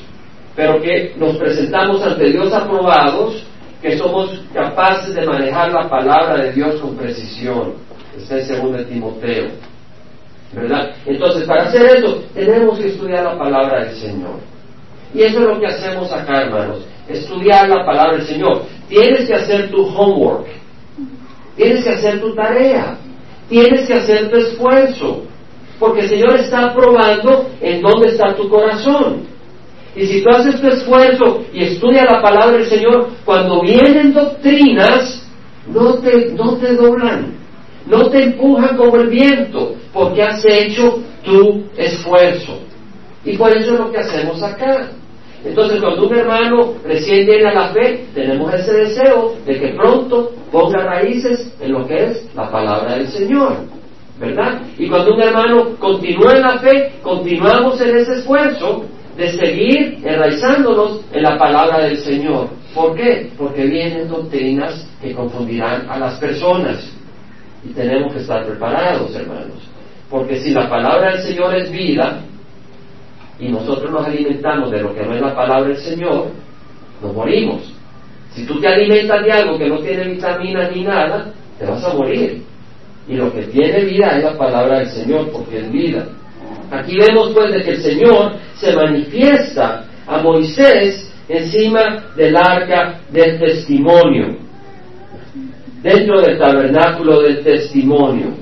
pero 0.54 0.80
que 0.80 1.14
nos 1.16 1.36
presentamos 1.36 2.02
ante 2.02 2.30
Dios 2.30 2.52
aprobados, 2.52 3.44
que 3.82 3.98
somos 3.98 4.40
capaces 4.54 5.14
de 5.14 5.26
manejar 5.26 5.70
la 5.70 5.88
palabra 5.88 6.42
de 6.42 6.52
Dios 6.52 6.80
con 6.80 6.96
precisión. 6.96 7.74
Está 8.16 8.38
en 8.38 8.46
segundo 8.46 8.78
de 8.78 8.84
Timoteo. 8.84 9.48
¿Verdad? 10.52 10.94
Entonces, 11.04 11.44
para 11.44 11.64
hacer 11.64 11.98
eso, 11.98 12.22
tenemos 12.34 12.78
que 12.78 12.88
estudiar 12.88 13.24
la 13.24 13.38
palabra 13.38 13.84
del 13.84 13.96
Señor. 13.96 14.40
Y 15.12 15.22
eso 15.22 15.40
es 15.40 15.46
lo 15.46 15.60
que 15.60 15.66
hacemos 15.66 16.10
acá, 16.12 16.42
hermanos. 16.42 16.86
Estudiar 17.08 17.68
la 17.68 17.84
palabra 17.84 18.16
del 18.16 18.26
Señor. 18.26 18.62
Tienes 18.88 19.26
que 19.26 19.34
hacer 19.34 19.70
tu 19.70 19.86
homework. 19.86 20.46
Tienes 21.56 21.84
que 21.84 21.90
hacer 21.90 22.20
tu 22.20 22.34
tarea. 22.34 22.96
Tienes 23.48 23.86
que 23.86 23.94
hacer 23.94 24.30
tu 24.30 24.36
esfuerzo. 24.36 25.24
Porque 25.78 26.00
el 26.00 26.08
Señor 26.08 26.36
está 26.36 26.74
probando 26.74 27.50
en 27.60 27.82
dónde 27.82 28.08
está 28.08 28.34
tu 28.34 28.48
corazón. 28.48 29.26
Y 29.94 30.06
si 30.06 30.22
tú 30.22 30.30
haces 30.30 30.60
tu 30.60 30.66
esfuerzo 30.68 31.44
y 31.52 31.64
estudias 31.64 32.04
la 32.10 32.20
palabra 32.20 32.58
del 32.58 32.66
Señor, 32.66 33.08
cuando 33.24 33.62
vienen 33.62 34.12
doctrinas, 34.12 35.26
no 35.66 35.94
te, 35.94 36.32
no 36.32 36.56
te 36.56 36.74
doblan, 36.74 37.34
no 37.86 38.08
te 38.10 38.24
empujan 38.24 38.76
como 38.76 38.96
el 38.96 39.08
viento, 39.08 39.74
porque 39.92 40.22
has 40.22 40.44
hecho 40.44 41.02
tu 41.24 41.64
esfuerzo. 41.76 42.58
Y 43.24 43.36
por 43.36 43.56
eso 43.56 43.72
es 43.72 43.80
lo 43.80 43.90
que 43.90 43.98
hacemos 43.98 44.42
acá. 44.42 44.90
Entonces, 45.44 45.80
cuando 45.80 46.08
un 46.08 46.14
hermano 46.16 46.74
recién 46.84 47.26
viene 47.26 47.48
a 47.48 47.54
la 47.54 47.68
fe, 47.68 48.06
tenemos 48.14 48.52
ese 48.52 48.72
deseo 48.72 49.34
de 49.46 49.58
que 49.58 49.68
pronto 49.68 50.32
ponga 50.50 50.84
raíces 50.84 51.52
en 51.60 51.72
lo 51.72 51.86
que 51.86 52.04
es 52.04 52.34
la 52.34 52.50
palabra 52.50 52.96
del 52.96 53.08
Señor. 53.08 53.56
¿Verdad? 54.18 54.62
Y 54.78 54.88
cuando 54.88 55.14
un 55.14 55.20
hermano 55.20 55.76
continúa 55.78 56.36
en 56.36 56.42
la 56.42 56.58
fe, 56.58 56.92
continuamos 57.02 57.80
en 57.80 57.96
ese 57.96 58.14
esfuerzo 58.14 58.86
de 59.16 59.30
seguir 59.32 59.98
enraizándonos 60.04 61.02
en 61.12 61.22
la 61.22 61.38
palabra 61.38 61.80
del 61.80 61.98
Señor. 61.98 62.48
¿Por 62.74 62.94
qué? 62.94 63.30
Porque 63.36 63.64
vienen 63.64 64.08
doctrinas 64.08 64.86
que 65.00 65.14
confundirán 65.14 65.88
a 65.90 65.98
las 65.98 66.18
personas. 66.18 66.90
Y 67.64 67.72
tenemos 67.72 68.12
que 68.12 68.20
estar 68.20 68.46
preparados, 68.46 69.14
hermanos. 69.14 69.58
Porque 70.08 70.40
si 70.40 70.50
la 70.50 70.68
palabra 70.68 71.12
del 71.12 71.22
Señor 71.22 71.54
es 71.54 71.70
vida, 71.70 72.20
y 73.38 73.48
nosotros 73.48 73.90
nos 73.90 74.06
alimentamos 74.06 74.70
de 74.70 74.80
lo 74.80 74.94
que 74.94 75.02
no 75.02 75.14
es 75.14 75.20
la 75.20 75.34
palabra 75.34 75.68
del 75.68 75.78
Señor, 75.78 76.28
nos 77.02 77.14
morimos. 77.14 77.62
Si 78.32 78.46
tú 78.46 78.60
te 78.60 78.68
alimentas 78.68 79.22
de 79.24 79.32
algo 79.32 79.58
que 79.58 79.68
no 79.68 79.78
tiene 79.78 80.04
vitaminas 80.04 80.70
ni 80.74 80.84
nada, 80.84 81.32
te 81.58 81.66
vas 81.66 81.84
a 81.84 81.94
morir. 81.94 82.42
Y 83.08 83.14
lo 83.14 83.32
que 83.32 83.42
tiene 83.42 83.84
vida 83.84 84.16
es 84.16 84.24
la 84.24 84.36
palabra 84.36 84.80
del 84.80 84.88
Señor, 84.88 85.30
porque 85.30 85.58
es 85.58 85.70
vida. 85.70 86.08
Aquí 86.70 86.96
vemos 86.96 87.30
pues 87.32 87.52
de 87.52 87.62
que 87.62 87.70
el 87.70 87.82
Señor 87.82 88.32
se 88.56 88.74
manifiesta 88.74 89.84
a 90.06 90.18
Moisés 90.18 91.12
encima 91.28 92.06
del 92.16 92.36
arca 92.36 93.00
del 93.10 93.38
testimonio, 93.38 94.36
dentro 95.82 96.20
del 96.20 96.38
tabernáculo 96.38 97.22
del 97.22 97.42
testimonio. 97.42 98.34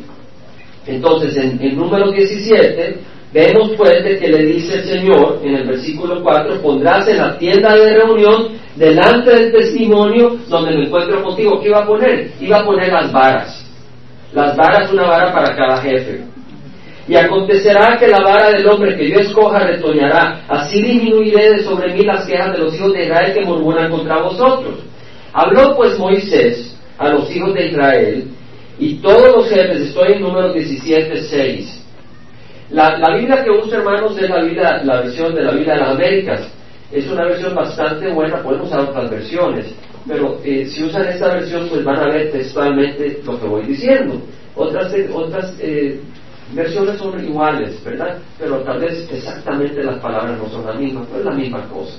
Entonces, 0.87 1.37
en 1.37 1.61
el 1.61 1.77
número 1.77 2.11
17, 2.11 2.99
Vemos 3.35 3.73
pues 3.77 4.05
de 4.05 4.17
que 4.17 4.29
le 4.29 4.45
dice 4.45 4.77
el 4.77 4.85
Señor 4.85 5.41
en 5.43 5.57
el 5.57 5.67
versículo 5.67 6.23
4, 6.23 6.63
pondrás 6.63 7.09
en 7.09 7.17
la 7.17 7.37
tienda 7.37 7.75
de 7.75 7.95
reunión 7.95 8.51
delante 8.77 9.31
del 9.31 9.51
testimonio 9.51 10.37
donde 10.49 10.77
me 10.77 10.85
encuentro 10.85 11.21
contigo. 11.21 11.61
¿Qué 11.61 11.67
iba 11.67 11.81
a 11.81 11.87
poner? 11.87 12.31
Iba 12.41 12.61
a 12.61 12.65
poner 12.65 12.93
las 12.93 13.11
varas. 13.11 13.64
Las 14.35 14.57
varas, 14.57 14.93
una 14.93 15.05
vara 15.05 15.33
para 15.33 15.55
cada 15.57 15.77
jefe. 15.79 16.23
Y 17.07 17.17
acontecerá 17.17 17.97
que 17.99 18.09
la 18.09 18.21
vara 18.21 18.51
del 18.51 18.67
hombre 18.67 18.97
que 18.97 19.09
yo 19.09 19.21
escoja 19.21 19.61
retoñará. 19.61 20.43
Así 20.49 20.83
disminuiré 20.83 21.55
de 21.55 21.63
sobre 21.63 21.95
mí 21.95 22.03
las 22.03 22.27
quejas 22.27 22.53
de 22.53 22.59
los 22.59 22.75
hijos 22.75 22.93
de 22.93 23.05
Israel 23.05 23.35
que 23.35 23.45
murmuran 23.45 23.91
contra 23.91 24.23
vosotros. 24.23 24.81
Habló 25.33 25.77
pues 25.77 25.99
Moisés 25.99 26.77
a 26.99 27.09
los 27.11 27.31
hijos 27.35 27.55
de 27.55 27.69
Israel 27.69 28.29
y 28.79 28.95
todos 28.97 29.37
los 29.37 29.49
jefes, 29.49 29.83
estoy 29.83 30.15
en 30.15 30.23
número 30.23 30.53
17, 30.53 31.23
6 31.23 31.85
la, 32.71 33.17
Biblia 33.17 33.45
que 33.45 33.51
usa, 33.51 33.79
hermanos, 33.79 34.19
es 34.19 34.29
la, 34.29 34.43
Biblia, 34.43 34.83
la 34.85 35.03
versión 35.03 35.35
de 35.35 35.43
la 35.43 35.53
Biblia 35.53 35.75
de 35.75 35.81
las 35.81 35.91
Américas. 35.91 36.49
Es 36.91 37.07
una 37.09 37.25
versión 37.25 37.55
bastante 37.55 38.09
buena, 38.11 38.43
podemos 38.43 38.69
usar 38.69 38.81
otras 38.81 39.11
versiones, 39.11 39.75
pero 40.07 40.39
eh, 40.45 40.67
si 40.67 40.85
usan 40.85 41.07
esta 41.07 41.35
versión, 41.35 41.69
pues 41.69 41.85
van 41.85 41.99
a 41.99 42.09
ver 42.09 42.31
textualmente 42.31 43.21
lo 43.25 43.41
que 43.41 43.47
voy 43.47 43.65
diciendo. 43.65 44.21
Otras, 44.55 44.93
eh, 44.95 45.11
otras 45.13 45.55
eh, 45.61 46.01
versiones 46.53 46.99
son 46.99 47.25
iguales, 47.25 47.83
¿verdad? 47.85 48.19
Pero 48.39 48.59
tal 48.61 48.81
vez 48.81 49.09
exactamente 49.11 49.83
las 49.83 49.99
palabras 50.01 50.39
no 50.39 50.49
son 50.49 50.67
las 50.67 50.79
mismas, 50.79 51.07
pero 51.07 51.21
es 51.21 51.25
la 51.25 51.35
misma 51.35 51.69
cosa. 51.69 51.99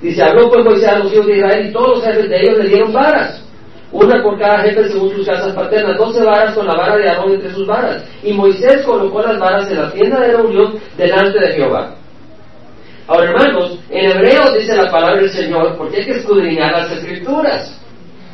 Dice, 0.00 0.22
habló 0.22 0.50
pues 0.50 0.64
Moisés 0.64 0.88
a 0.88 0.98
los 0.98 1.12
hijos 1.12 1.26
de 1.26 1.36
Israel 1.38 1.66
y 1.68 1.72
todos 1.72 1.96
los 1.96 2.04
jefes 2.04 2.28
de 2.28 2.40
ellos 2.40 2.58
le 2.58 2.68
dieron 2.68 2.92
varas 2.92 3.44
una 3.94 4.20
por 4.24 4.36
cada 4.40 4.58
jefe 4.58 4.88
según 4.88 5.14
sus 5.14 5.24
casas 5.24 5.54
paternas, 5.54 5.96
doce 5.96 6.24
varas 6.24 6.52
con 6.52 6.66
la 6.66 6.74
vara 6.74 6.96
de 6.96 7.08
Aarón 7.08 7.34
entre 7.34 7.52
sus 7.52 7.64
varas. 7.64 8.04
Y 8.24 8.32
Moisés 8.32 8.82
colocó 8.82 9.22
las 9.22 9.38
varas 9.38 9.70
en 9.70 9.78
la 9.80 9.92
tienda 9.92 10.18
de 10.20 10.36
reunión 10.36 10.74
delante 10.98 11.38
de 11.38 11.52
Jehová. 11.52 11.94
Ahora, 13.06 13.30
hermanos, 13.30 13.78
en 13.90 14.10
hebreo 14.10 14.54
dice 14.58 14.76
la 14.76 14.90
palabra 14.90 15.20
del 15.20 15.30
Señor 15.30 15.76
porque 15.76 15.98
hay 15.98 16.06
que 16.06 16.18
escudriñar 16.18 16.72
las 16.72 16.92
escrituras. 16.92 17.80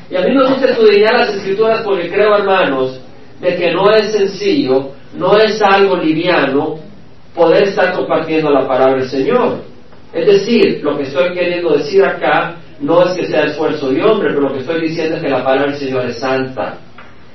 Y 0.08 0.16
a 0.16 0.22
mí 0.22 0.34
me 0.34 0.46
gusta 0.46 0.70
escudriñar 0.70 1.14
las 1.14 1.34
escrituras 1.34 1.82
porque 1.82 2.08
creo, 2.08 2.36
hermanos, 2.36 3.00
de 3.40 3.56
que 3.56 3.72
no 3.72 3.90
es 3.90 4.12
sencillo, 4.12 4.90
no 5.14 5.36
es 5.38 5.60
algo 5.60 5.96
liviano 5.96 6.78
poder 7.34 7.68
estar 7.68 7.92
compartiendo 7.92 8.50
la 8.50 8.66
palabra 8.66 9.00
del 9.00 9.08
Señor. 9.08 9.62
Es 10.12 10.26
decir, 10.26 10.80
lo 10.82 10.96
que 10.96 11.04
estoy 11.04 11.32
queriendo 11.34 11.76
decir 11.76 12.04
acá 12.04 12.56
no 12.80 13.04
es 13.04 13.12
que 13.12 13.26
sea 13.26 13.44
esfuerzo 13.44 13.90
de 13.90 14.02
hombre, 14.02 14.30
pero 14.30 14.48
lo 14.48 14.52
que 14.52 14.60
estoy 14.60 14.80
diciendo 14.82 15.16
es 15.16 15.22
que 15.22 15.28
la 15.28 15.44
palabra 15.44 15.70
del 15.70 15.80
Señor 15.80 16.06
es 16.06 16.18
santa, 16.18 16.78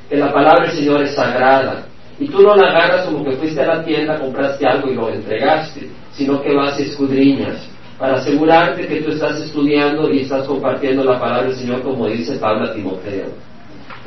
que 0.10 0.18
la 0.18 0.32
palabra 0.34 0.68
del 0.68 0.76
Señor 0.76 1.02
es 1.04 1.16
sagrada. 1.16 1.86
Y 2.18 2.28
tú 2.28 2.42
no 2.42 2.56
la 2.56 2.70
agarras 2.70 3.06
como 3.06 3.26
que 3.26 3.34
fuiste 3.34 3.62
a 3.62 3.76
la 3.76 3.84
tienda, 3.84 4.20
compraste 4.20 4.66
algo 4.66 4.90
y 4.90 4.96
lo 4.96 5.10
entregaste, 5.10 5.90
sino 6.18 6.42
que 6.42 6.54
vas 6.54 6.80
y 6.80 6.84
escudriñas 6.84 7.68
para 7.98 8.16
asegurarte 8.16 8.88
que 8.88 9.02
tú 9.02 9.12
estás 9.12 9.42
estudiando 9.42 10.12
y 10.12 10.22
estás 10.22 10.46
compartiendo 10.46 11.04
la 11.04 11.20
palabra 11.20 11.48
del 11.48 11.56
Señor 11.56 11.82
como 11.82 12.08
dice 12.08 12.36
Pablo 12.38 12.70
a 12.70 12.74
Timoteo. 12.74 13.28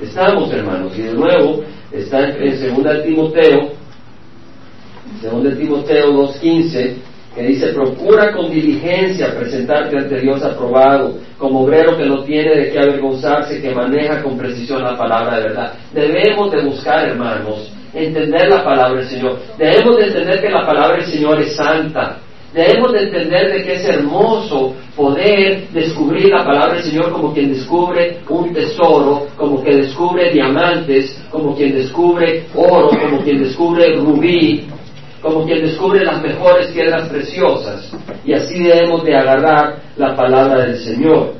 Estamos, 0.01 0.53
hermanos, 0.53 0.93
y 0.97 1.03
de 1.03 1.15
nuevo 1.15 1.65
está 1.91 2.29
en 2.29 2.85
2 2.85 3.03
Timoteo, 3.03 3.73
2 5.23 5.59
Timoteo 5.59 6.13
2.15, 6.13 6.95
que 7.35 7.43
dice, 7.43 7.69
procura 7.69 8.33
con 8.33 8.51
diligencia 8.51 9.37
presentarte 9.37 9.97
ante 9.97 10.21
Dios 10.21 10.43
aprobado, 10.43 11.19
como 11.39 11.63
obrero 11.63 11.97
que 11.97 12.07
no 12.07 12.23
tiene 12.25 12.55
de 12.55 12.71
qué 12.71 12.79
avergonzarse, 12.79 13.61
que 13.61 13.75
maneja 13.75 14.23
con 14.23 14.37
precisión 14.37 14.83
la 14.83 14.97
palabra 14.97 15.37
de 15.37 15.43
verdad. 15.45 15.73
Debemos 15.93 16.51
de 16.51 16.65
buscar, 16.65 17.09
hermanos, 17.09 17.71
entender 18.07 18.49
la 18.49 18.65
palabra 18.65 19.01
del 19.01 19.09
Señor. 19.09 19.39
Debemos 19.57 19.97
de 19.99 20.07
entender 20.07 20.41
que 20.41 20.51
la 20.51 20.67
palabra 20.67 20.97
del 20.97 21.07
Señor 21.07 21.41
es 21.41 21.57
santa. 21.57 22.19
Debemos 22.53 22.93
de 22.93 23.03
entender 23.03 23.53
de 23.53 23.63
que 23.63 23.75
es 23.75 23.85
hermoso 23.85 24.75
poder 24.97 25.69
descubrir 25.69 26.31
la 26.31 26.45
palabra 26.45 26.75
del 26.75 26.85
Señor 26.85 27.13
como 27.13 27.35
quien 27.35 27.53
descubre 27.53 28.21
un 28.29 28.55
tesoro, 28.55 29.27
como 29.37 29.63
quien 29.63 29.83
descubre 29.83 30.33
diamantes, 30.33 31.23
como 31.31 31.55
quien 31.55 31.75
descubre 31.75 32.47
oro, 32.55 32.89
como 32.89 33.23
quien 33.23 33.43
descubre 33.43 33.97
rubí, 33.97 34.67
como 35.21 35.45
quien 35.45 35.63
descubre 35.63 36.05
las 36.05 36.23
mejores 36.23 36.69
piedras 36.69 37.09
preciosas. 37.09 37.93
Y 38.25 38.33
así 38.33 38.63
debemos 38.63 39.05
de 39.05 39.15
agarrar 39.15 39.77
la 39.97 40.17
palabra 40.17 40.65
del 40.65 40.79
Señor. 40.79 41.35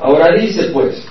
Ahora 0.00 0.34
dice 0.34 0.64
pues, 0.72 1.06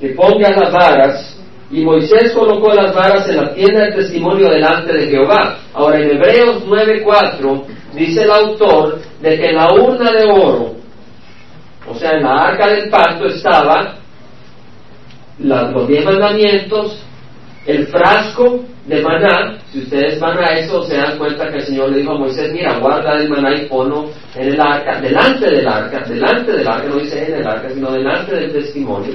que 0.00 0.08
ponga 0.08 0.50
las 0.50 0.72
varas, 0.72 1.37
y 1.70 1.82
Moisés 1.82 2.32
colocó 2.32 2.72
las 2.72 2.94
varas 2.94 3.28
en 3.28 3.36
la 3.36 3.52
tienda 3.52 3.80
del 3.80 3.94
testimonio 3.96 4.48
delante 4.48 4.92
de 4.92 5.08
Jehová. 5.08 5.58
Ahora 5.74 6.00
en 6.00 6.10
Hebreos 6.10 6.64
9:4 6.66 7.64
dice 7.94 8.22
el 8.22 8.30
autor 8.30 9.00
de 9.20 9.36
que 9.36 9.50
en 9.50 9.56
la 9.56 9.68
urna 9.74 10.10
de 10.12 10.24
oro, 10.24 10.74
o 11.86 11.94
sea, 11.94 12.12
en 12.12 12.22
la 12.22 12.48
arca 12.48 12.68
del 12.68 12.88
pacto 12.88 13.26
estaba 13.26 13.96
los 15.38 15.88
diez 15.88 16.04
mandamientos, 16.04 16.98
el 17.66 17.86
frasco 17.88 18.64
de 18.86 19.02
maná, 19.02 19.58
si 19.70 19.80
ustedes 19.80 20.18
van 20.18 20.38
a 20.38 20.54
eso, 20.54 20.82
se 20.84 20.96
dan 20.96 21.18
cuenta 21.18 21.50
que 21.50 21.58
el 21.58 21.66
Señor 21.66 21.90
le 21.90 21.98
dijo 21.98 22.12
a 22.12 22.18
Moisés, 22.18 22.50
mira, 22.50 22.78
guarda 22.78 23.14
el 23.18 23.28
maná 23.28 23.54
y 23.54 23.66
ponlo 23.66 24.10
en 24.34 24.48
el 24.48 24.60
arca, 24.60 25.00
delante 25.00 25.50
del 25.50 25.68
arca, 25.68 26.00
delante 26.08 26.52
del 26.52 26.66
arca, 26.66 26.88
no 26.88 26.96
dice 26.96 27.26
en 27.26 27.34
el 27.40 27.46
arca, 27.46 27.68
sino 27.68 27.90
delante 27.92 28.34
del 28.34 28.52
testimonio. 28.52 29.14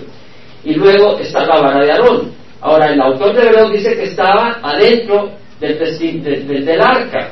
Y 0.64 0.76
luego 0.76 1.18
está 1.18 1.46
la 1.46 1.60
vara 1.60 1.84
de 1.84 1.92
Aarón. 1.92 2.43
Ahora, 2.64 2.94
el 2.94 3.02
autor 3.02 3.36
de 3.36 3.42
Hebreos 3.44 3.74
dice 3.74 3.94
que 3.94 4.04
estaba 4.04 4.58
adentro 4.64 5.32
del, 5.60 6.82
arca. 6.82 7.32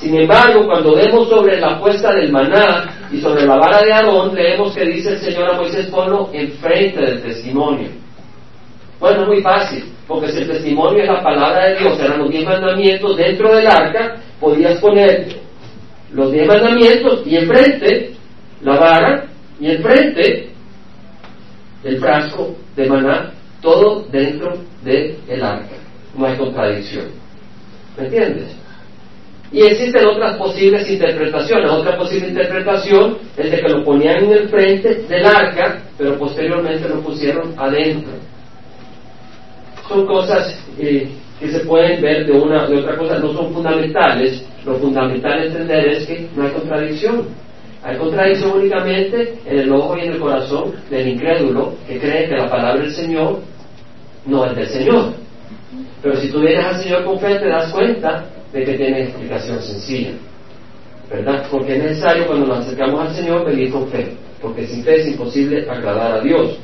Sin 0.00 0.16
embargo, 0.16 0.66
cuando 0.66 0.96
vemos 0.96 1.28
sobre 1.28 1.60
la 1.60 1.78
puesta 1.78 2.12
del 2.12 2.32
maná 2.32 3.08
y 3.12 3.20
sobre 3.20 3.46
la 3.46 3.54
vara 3.54 3.80
de 3.84 3.92
Aarón, 3.92 4.34
leemos 4.34 4.74
que 4.74 4.84
dice 4.86 5.10
el 5.10 5.18
Señor 5.20 5.50
a 5.50 5.56
Moisés, 5.56 5.86
ponlo 5.86 6.30
enfrente 6.32 7.00
del 7.00 7.22
testimonio. 7.22 7.90
Bueno, 8.98 9.22
es 9.22 9.28
muy 9.28 9.40
fácil 9.40 9.84
porque 10.08 10.32
si 10.32 10.38
el 10.38 10.48
testimonio 10.48 11.04
es 11.04 11.08
la 11.08 11.22
palabra 11.22 11.68
de 11.68 11.78
Dios, 11.78 12.00
eran 12.00 12.18
los 12.18 12.30
diez 12.30 12.44
mandamientos 12.44 13.16
dentro 13.16 13.54
del 13.54 13.68
arca, 13.68 14.16
podías 14.40 14.80
poner 14.80 15.28
los 16.12 16.32
diez 16.32 16.48
mandamientos 16.48 17.24
y 17.24 17.36
enfrente 17.36 18.14
la 18.62 18.76
vara 18.76 19.26
y 19.60 19.70
enfrente 19.70 20.50
el 21.84 22.00
frasco 22.00 22.56
de 22.74 22.88
maná, 22.88 23.32
todo 23.60 24.06
dentro 24.10 24.58
del 24.82 25.18
el 25.28 25.42
arca. 25.42 25.76
No 26.16 26.26
hay 26.26 26.36
contradicción. 26.36 27.06
¿Me 27.96 28.04
entiendes? 28.04 28.60
Y 29.52 29.62
existen 29.62 30.06
otras 30.06 30.36
posibles 30.36 30.88
interpretaciones. 30.88 31.70
Otra 31.70 31.96
posible 31.98 32.28
interpretación 32.28 33.18
es 33.36 33.50
de 33.50 33.60
que 33.60 33.68
lo 33.68 33.84
ponían 33.84 34.24
en 34.24 34.32
el 34.32 34.48
frente 34.48 34.94
del 35.08 35.26
arca, 35.26 35.82
pero 35.98 36.16
posteriormente 36.18 36.88
lo 36.88 37.00
pusieron 37.00 37.54
adentro. 37.56 38.12
Son 39.88 40.06
cosas 40.06 40.56
eh, 40.78 41.08
que 41.40 41.50
se 41.50 41.60
pueden 41.60 42.00
ver 42.00 42.26
de 42.26 42.32
una 42.32 42.66
de 42.66 42.76
otra 42.78 42.96
cosa, 42.96 43.18
no 43.18 43.32
son 43.32 43.52
fundamentales. 43.52 44.44
Lo 44.64 44.76
fundamental 44.76 45.42
entender 45.42 45.88
es 45.88 46.06
que 46.06 46.28
no 46.36 46.44
hay 46.44 46.50
contradicción. 46.50 47.26
Hay 47.82 47.96
contradicción 47.96 48.52
únicamente 48.58 49.38
en 49.46 49.58
el 49.58 49.72
ojo 49.72 49.96
y 49.96 50.02
en 50.02 50.12
el 50.12 50.18
corazón 50.18 50.74
del 50.90 51.08
incrédulo 51.08 51.74
que 51.86 51.98
cree 51.98 52.28
que 52.28 52.36
la 52.36 52.50
palabra 52.50 52.82
del 52.82 52.92
Señor 52.92 53.40
no 54.26 54.44
es 54.44 54.56
del 54.56 54.68
Señor. 54.68 55.14
Pero 56.02 56.20
si 56.20 56.28
tú 56.28 56.40
vienes 56.40 56.64
al 56.64 56.82
Señor 56.82 57.04
con 57.04 57.18
fe, 57.18 57.36
te 57.36 57.48
das 57.48 57.72
cuenta 57.72 58.26
de 58.52 58.64
que 58.64 58.74
tiene 58.74 59.04
explicación 59.04 59.60
sencilla. 59.62 60.10
¿Verdad? 61.08 61.46
Porque 61.50 61.76
es 61.76 61.82
necesario 61.82 62.26
cuando 62.26 62.46
nos 62.46 62.58
acercamos 62.60 63.08
al 63.08 63.14
Señor 63.14 63.44
venir 63.44 63.70
con 63.70 63.88
fe, 63.88 64.12
porque 64.40 64.66
sin 64.66 64.84
fe 64.84 65.00
es 65.00 65.08
imposible 65.08 65.68
agradar 65.68 66.12
a 66.12 66.20
Dios. 66.20 66.58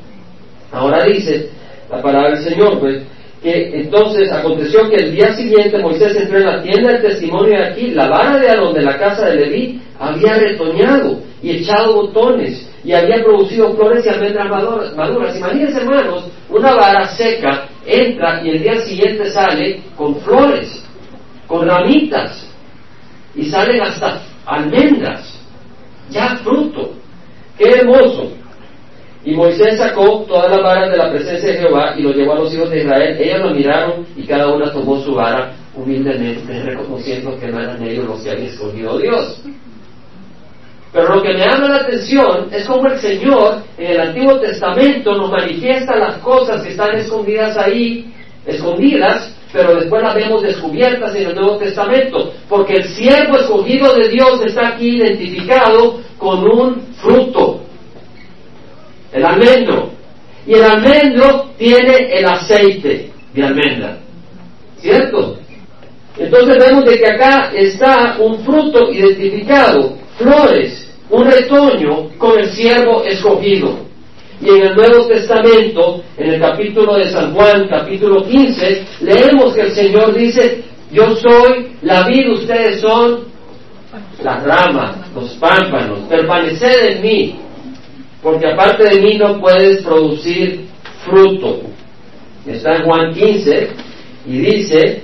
Ahora 0.70 1.04
dice 1.04 1.49
la 1.90 2.02
palabra 2.02 2.30
del 2.30 2.44
Señor, 2.44 2.78
pues, 2.78 3.02
que 3.42 3.80
entonces 3.80 4.32
aconteció 4.32 4.88
que 4.88 4.96
el 4.96 5.12
día 5.12 5.34
siguiente 5.34 5.78
Moisés 5.78 6.16
entró 6.16 6.38
en 6.38 6.46
la 6.46 6.62
tienda 6.62 6.92
del 6.92 7.02
testimonio 7.02 7.58
de 7.58 7.64
aquí, 7.64 7.88
la 7.88 8.08
vara 8.08 8.38
de 8.38 8.56
donde 8.56 8.82
la 8.82 8.98
casa 8.98 9.26
de 9.26 9.36
Leví 9.36 9.80
había 9.98 10.34
retoñado 10.34 11.20
y 11.42 11.50
echado 11.58 11.94
botones 11.94 12.68
y 12.82 12.92
había 12.92 13.22
producido 13.22 13.74
flores 13.74 14.04
y 14.04 14.08
almendras 14.08 14.48
maduras. 14.96 15.36
Imagínense 15.36 15.78
hermanos, 15.78 16.24
una 16.48 16.74
vara 16.74 17.08
seca 17.08 17.68
entra 17.84 18.42
y 18.44 18.50
el 18.50 18.62
día 18.62 18.80
siguiente 18.80 19.30
sale 19.30 19.82
con 19.96 20.16
flores 20.16 20.82
con 21.46 21.66
ramitas 21.66 22.46
y 23.34 23.44
salen 23.46 23.82
hasta 23.82 24.22
almendras, 24.44 25.38
ya 26.10 26.36
fruto. 26.42 26.94
¡Qué 27.58 27.70
hermoso! 27.70 28.32
Y 29.26 29.35
Moisés 29.35 29.76
sacó 29.76 30.25
todas 30.28 30.49
las 30.49 30.62
varas 30.62 30.88
de 30.88 30.97
la 30.97 31.11
presencia 31.11 31.50
de 31.50 31.59
Jehová 31.59 31.97
y 31.99 32.02
lo 32.02 32.12
llevó 32.12 32.35
a 32.35 32.38
los 32.38 32.54
hijos 32.54 32.71
de 32.71 32.83
Israel. 32.83 33.16
Ellos 33.21 33.40
lo 33.40 33.50
miraron 33.50 34.06
y 34.14 34.25
cada 34.25 34.47
una 34.54 34.71
tomó 34.71 35.00
su 35.00 35.16
vara 35.16 35.52
humildemente, 35.75 36.62
reconociendo 36.62 37.37
que 37.37 37.49
no 37.49 37.61
eran 37.61 37.83
ellos 37.83 38.04
los 38.04 38.23
que 38.23 38.30
habían 38.30 38.47
escogido 38.47 38.97
Dios. 38.99 39.42
Pero 40.92 41.16
lo 41.16 41.23
que 41.23 41.33
me 41.33 41.40
llama 41.40 41.68
la 41.68 41.76
atención 41.78 42.47
es 42.52 42.64
cómo 42.68 42.87
el 42.87 43.00
Señor 43.00 43.62
en 43.76 43.90
el 43.90 44.00
Antiguo 44.00 44.38
Testamento 44.38 45.12
nos 45.16 45.28
manifiesta 45.28 45.97
las 45.97 46.18
cosas 46.18 46.62
que 46.62 46.71
están 46.71 46.95
escondidas 46.95 47.56
ahí, 47.56 48.14
escondidas, 48.47 49.37
pero 49.52 49.75
después 49.75 50.04
las 50.04 50.14
vemos 50.14 50.40
descubiertas 50.40 51.12
en 51.16 51.30
el 51.30 51.35
Nuevo 51.35 51.56
Testamento, 51.56 52.33
porque 52.49 52.75
el 52.75 52.85
siervo 52.85 53.38
escogido 53.38 53.92
de 53.92 54.09
Dios 54.09 54.40
está 54.47 54.68
aquí 54.68 54.99
identificado 54.99 55.99
con 56.16 56.45
un 56.49 56.80
fruto, 56.95 57.65
el 59.16 59.25
almendro, 59.25 59.90
y 60.46 60.54
el 60.54 60.62
almendro 60.62 61.50
tiene 61.56 62.18
el 62.18 62.26
aceite 62.26 63.11
de 63.32 63.42
almendra, 63.42 63.99
¿cierto? 64.78 65.38
Entonces 66.18 66.56
vemos 66.58 66.85
de 66.85 66.99
que 66.99 67.06
acá 67.06 67.50
está 67.54 68.16
un 68.18 68.40
fruto 68.40 68.92
identificado, 68.92 69.96
flores, 70.18 70.88
un 71.08 71.25
retoño 71.25 72.11
con 72.18 72.38
el 72.38 72.50
siervo 72.50 73.04
escogido. 73.04 73.87
Y 74.40 74.50
en 74.50 74.66
el 74.66 74.76
Nuevo 74.76 75.06
Testamento, 75.06 76.02
en 76.18 76.35
el 76.35 76.40
capítulo 76.40 76.96
de 76.96 77.11
San 77.11 77.35
Juan, 77.35 77.68
capítulo 77.68 78.23
15, 78.23 78.84
leemos 79.00 79.54
que 79.54 79.62
el 79.62 79.75
Señor 79.75 80.14
dice, 80.14 80.62
yo 80.93 81.17
soy 81.17 81.73
la 81.82 82.06
vida, 82.06 82.32
ustedes 82.34 82.80
son 82.82 83.25
las 84.23 84.45
ramas, 84.45 84.97
los 85.14 85.30
pámpanos, 85.34 86.00
permaneced 86.00 86.97
en 86.97 87.02
mí, 87.02 87.40
porque 88.22 88.46
aparte 88.46 88.84
de 88.84 89.00
mí 89.00 89.16
no 89.18 89.40
puedes 89.40 89.82
producir 89.82 90.66
fruto. 91.04 91.60
Está 92.46 92.76
en 92.76 92.84
Juan 92.84 93.12
15 93.12 93.70
y 94.26 94.38
dice, 94.38 95.02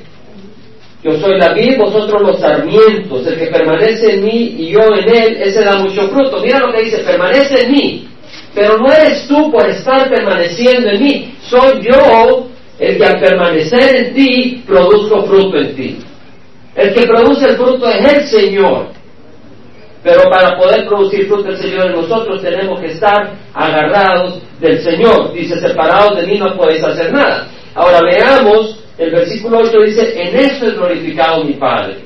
yo 1.03 1.13
soy 1.19 1.39
la 1.39 1.53
vid, 1.55 1.79
vosotros 1.79 2.23
los 2.23 2.41
sarmientos, 2.41 3.27
el 3.27 3.37
que 3.37 3.47
permanece 3.47 4.15
en 4.15 4.25
mí 4.25 4.57
y 4.59 4.71
yo 4.71 4.83
en 4.95 5.09
él, 5.09 5.37
ese 5.43 5.65
da 5.65 5.79
mucho 5.79 6.09
fruto. 6.09 6.41
Mira 6.43 6.61
lo 6.61 6.73
que 6.73 6.83
dice, 6.83 6.99
permanece 6.99 7.65
en 7.65 7.73
mí 7.73 8.09
pero 8.55 8.77
no 8.79 8.93
eres 8.93 9.27
tú 9.27 9.51
por 9.51 9.69
estar 9.69 10.09
permaneciendo 10.11 10.91
en 10.91 11.03
mí, 11.03 11.35
soy 11.49 11.81
yo 11.83 12.49
el 12.79 12.99
que 12.99 13.05
al 13.05 13.21
permanecer 13.21 13.97
en 13.97 14.15
ti 14.15 14.63
produzco 14.67 15.23
fruto 15.25 15.59
en 15.59 15.75
ti. 15.75 15.99
El 16.75 16.95
que 16.95 17.03
produce 17.03 17.47
el 17.47 17.57
fruto 17.57 17.89
es 17.89 18.13
el 18.13 18.25
Señor. 18.25 18.89
Pero 20.03 20.29
para 20.29 20.57
poder 20.59 20.87
producir 20.87 21.29
fruto 21.29 21.49
el 21.51 21.59
Señor 21.59 21.87
en 21.87 21.93
nosotros 21.93 22.43
tenemos 22.43 22.81
que 22.81 22.93
estar 22.93 23.35
agarrados 23.55 24.43
del 24.59 24.81
Señor. 24.83 25.33
Dice, 25.33 25.61
separados 25.61 26.17
de 26.21 26.27
mí 26.27 26.39
no 26.39 26.57
podéis 26.57 26.83
hacer 26.83 27.13
nada. 27.13 27.49
Ahora 27.75 28.01
veamos, 28.03 28.81
el 28.99 29.13
versículo 29.13 29.61
8 29.61 29.81
dice, 29.87 30.23
en 30.23 30.37
esto 30.37 30.67
es 30.67 30.75
glorificado 30.75 31.45
mi 31.45 31.55
Padre, 31.55 31.99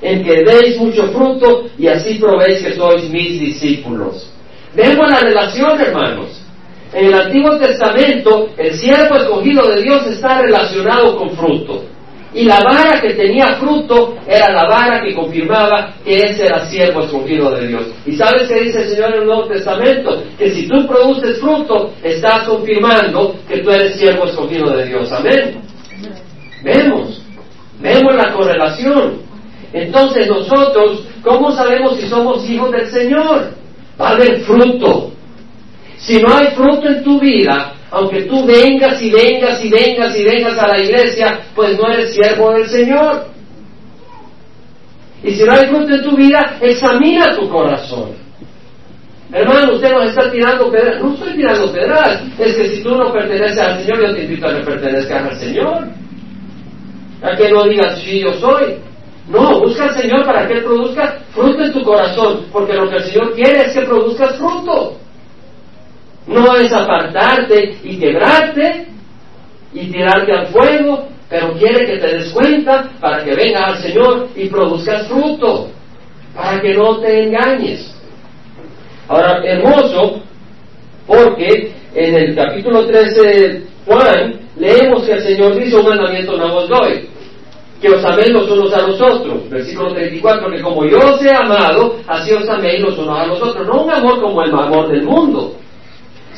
en 0.00 0.24
que 0.24 0.44
deis 0.44 0.78
mucho 0.78 1.08
fruto 1.08 1.66
y 1.76 1.88
así 1.88 2.14
probéis 2.14 2.62
que 2.62 2.74
sois 2.74 3.10
mis 3.10 3.40
discípulos. 3.40 4.30
Vemos 4.74 5.10
la 5.10 5.20
relación, 5.20 5.80
hermanos. 5.80 6.40
En 6.92 7.06
el 7.06 7.14
Antiguo 7.14 7.58
Testamento, 7.58 8.50
el 8.56 8.74
siervo 8.74 9.16
escogido 9.16 9.66
de 9.68 9.82
Dios 9.82 10.06
está 10.06 10.40
relacionado 10.40 11.16
con 11.16 11.30
fruto. 11.36 11.84
Y 12.34 12.44
la 12.44 12.60
vara 12.60 13.00
que 13.00 13.14
tenía 13.14 13.56
fruto 13.56 14.16
era 14.26 14.52
la 14.52 14.68
vara 14.68 15.02
que 15.02 15.14
confirmaba 15.14 15.94
que 16.04 16.16
ese 16.16 16.46
era 16.46 16.66
siervo 16.66 17.00
escogido 17.00 17.50
de 17.52 17.68
Dios. 17.68 17.86
¿Y 18.04 18.16
sabes 18.16 18.48
qué 18.48 18.60
dice 18.60 18.82
el 18.82 18.88
Señor 18.90 19.14
en 19.14 19.20
el 19.20 19.26
Nuevo 19.26 19.46
Testamento? 19.46 20.22
Que 20.38 20.50
si 20.50 20.68
tú 20.68 20.86
produces 20.86 21.40
fruto, 21.40 21.92
estás 22.02 22.46
confirmando 22.46 23.36
que 23.48 23.58
tú 23.58 23.70
eres 23.70 23.96
siervo 23.96 24.26
escogido 24.26 24.76
de 24.76 24.86
Dios. 24.86 25.10
Amén. 25.10 25.62
Vemos, 26.62 27.22
vemos 27.80 28.14
la 28.14 28.32
correlación. 28.32 29.22
Entonces 29.72 30.28
nosotros, 30.28 31.06
¿cómo 31.22 31.52
sabemos 31.52 31.96
si 31.98 32.08
somos 32.08 32.48
hijos 32.48 32.70
del 32.72 32.88
Señor? 32.88 33.58
va 34.00 34.10
a 34.10 34.12
haber 34.12 34.40
fruto. 34.42 35.12
Si 35.98 36.20
no 36.20 36.34
hay 36.36 36.54
fruto 36.54 36.88
en 36.88 37.02
tu 37.02 37.18
vida, 37.18 37.72
aunque 37.90 38.22
tú 38.22 38.44
vengas 38.44 39.00
y 39.00 39.10
vengas 39.10 39.64
y 39.64 39.70
vengas 39.70 40.16
y 40.16 40.24
vengas 40.24 40.58
a 40.58 40.68
la 40.68 40.78
iglesia, 40.78 41.40
pues 41.54 41.78
no 41.78 41.90
eres 41.90 42.12
siervo 42.12 42.52
del 42.52 42.68
Señor. 42.68 43.26
Y 45.22 45.32
si 45.32 45.44
no 45.44 45.52
hay 45.52 45.66
fruto 45.66 45.94
en 45.94 46.02
tu 46.02 46.16
vida, 46.16 46.58
examina 46.60 47.34
tu 47.34 47.48
corazón. 47.48 48.10
Hermano, 49.32 49.74
usted 49.74 49.90
nos 49.92 50.08
está 50.08 50.30
tirando 50.30 50.70
pedras. 50.70 51.02
No 51.02 51.14
estoy 51.14 51.34
tirando 51.34 51.72
pedras. 51.72 52.22
Es 52.38 52.54
que 52.54 52.68
si 52.68 52.82
tú 52.82 52.94
no 52.94 53.12
perteneces 53.12 53.58
al 53.58 53.80
Señor, 53.80 54.00
yo 54.00 54.14
te 54.14 54.22
invito 54.22 54.46
a 54.46 54.54
que 54.54 54.62
pertenezcas 54.62 55.30
al 55.30 55.38
Señor. 55.38 55.88
A 57.22 57.36
que 57.36 57.50
no 57.50 57.64
digas, 57.64 57.98
sí, 58.00 58.20
yo 58.20 58.32
soy. 58.34 58.76
No, 59.28 59.60
busca 59.60 59.84
al 59.84 60.00
Señor 60.00 60.24
para 60.24 60.46
que 60.46 60.54
Él 60.54 60.64
produzca 60.64 61.18
fruto 61.34 61.62
en 61.62 61.72
tu 61.72 61.82
corazón, 61.82 62.46
porque 62.50 62.72
lo 62.72 62.88
que 62.88 62.96
el 62.96 63.04
Señor 63.04 63.34
quiere 63.34 63.66
es 63.66 63.74
que 63.74 63.82
produzcas 63.82 64.36
fruto. 64.36 64.96
No 66.28 66.54
es 66.56 66.72
apartarte 66.72 67.78
y 67.82 67.98
quebrarte 67.98 68.86
y 69.72 69.90
tirarte 69.90 70.32
al 70.32 70.46
fuego, 70.48 71.08
pero 71.28 71.54
quiere 71.54 71.86
que 71.86 71.98
te 71.98 72.18
des 72.18 72.32
cuenta 72.32 72.90
para 73.00 73.24
que 73.24 73.34
vengas 73.34 73.62
al 73.62 73.82
Señor 73.82 74.28
y 74.36 74.48
produzcas 74.48 75.08
fruto, 75.08 75.70
para 76.34 76.60
que 76.60 76.74
no 76.74 76.98
te 76.98 77.24
engañes. 77.24 77.94
Ahora, 79.08 79.42
hermoso, 79.42 80.20
porque 81.06 81.72
en 81.94 82.14
el 82.14 82.34
capítulo 82.34 82.86
13 82.86 83.20
de 83.22 83.62
Juan 83.86 84.40
leemos 84.56 85.04
que 85.04 85.12
el 85.12 85.22
Señor 85.22 85.54
dice 85.54 85.76
un 85.76 85.88
mandamiento 85.88 86.36
no 86.36 86.56
os 86.56 86.68
doy 86.68 87.08
que 87.80 87.88
os 87.88 88.04
améis 88.04 88.30
los 88.30 88.50
unos 88.50 88.72
a 88.72 88.86
los 88.86 89.00
otros. 89.00 89.48
Versículo 89.48 89.92
34, 89.92 90.50
que 90.50 90.60
como 90.60 90.84
yo 90.84 90.98
os 90.98 91.22
he 91.22 91.34
amado, 91.34 91.96
así 92.06 92.32
os 92.32 92.48
améis 92.48 92.80
los 92.80 92.98
unos 92.98 93.18
a 93.18 93.26
los 93.26 93.40
otros. 93.40 93.66
No 93.66 93.84
un 93.84 93.90
amor 93.90 94.20
como 94.20 94.42
el 94.42 94.50
amor 94.50 94.88
del 94.88 95.04
mundo, 95.04 95.54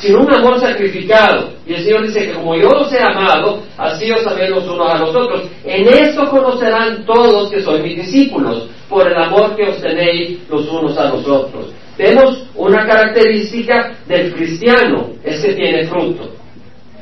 sino 0.00 0.20
un 0.20 0.32
amor 0.32 0.58
sacrificado. 0.58 1.50
Y 1.66 1.74
el 1.74 1.84
Señor 1.84 2.06
dice 2.06 2.26
que 2.26 2.32
como 2.32 2.56
yo 2.56 2.68
os 2.68 2.92
he 2.92 3.00
amado, 3.00 3.62
así 3.76 4.10
os 4.10 4.26
améis 4.26 4.50
los 4.50 4.66
unos 4.66 4.90
a 4.90 4.98
los 4.98 5.14
otros. 5.14 5.44
En 5.64 5.88
esto 5.88 6.28
conocerán 6.28 7.04
todos 7.04 7.50
que 7.50 7.62
sois 7.62 7.82
mis 7.82 7.96
discípulos, 7.96 8.68
por 8.88 9.06
el 9.06 9.16
amor 9.16 9.54
que 9.54 9.64
os 9.64 9.80
tenéis 9.80 10.38
los 10.48 10.66
unos 10.68 10.96
a 10.96 11.10
los 11.10 11.26
otros. 11.26 11.66
Vemos 11.98 12.44
una 12.54 12.86
característica 12.86 13.92
del 14.06 14.32
cristiano, 14.32 15.10
es 15.22 15.40
que 15.40 15.52
tiene 15.52 15.86
fruto. 15.86 16.30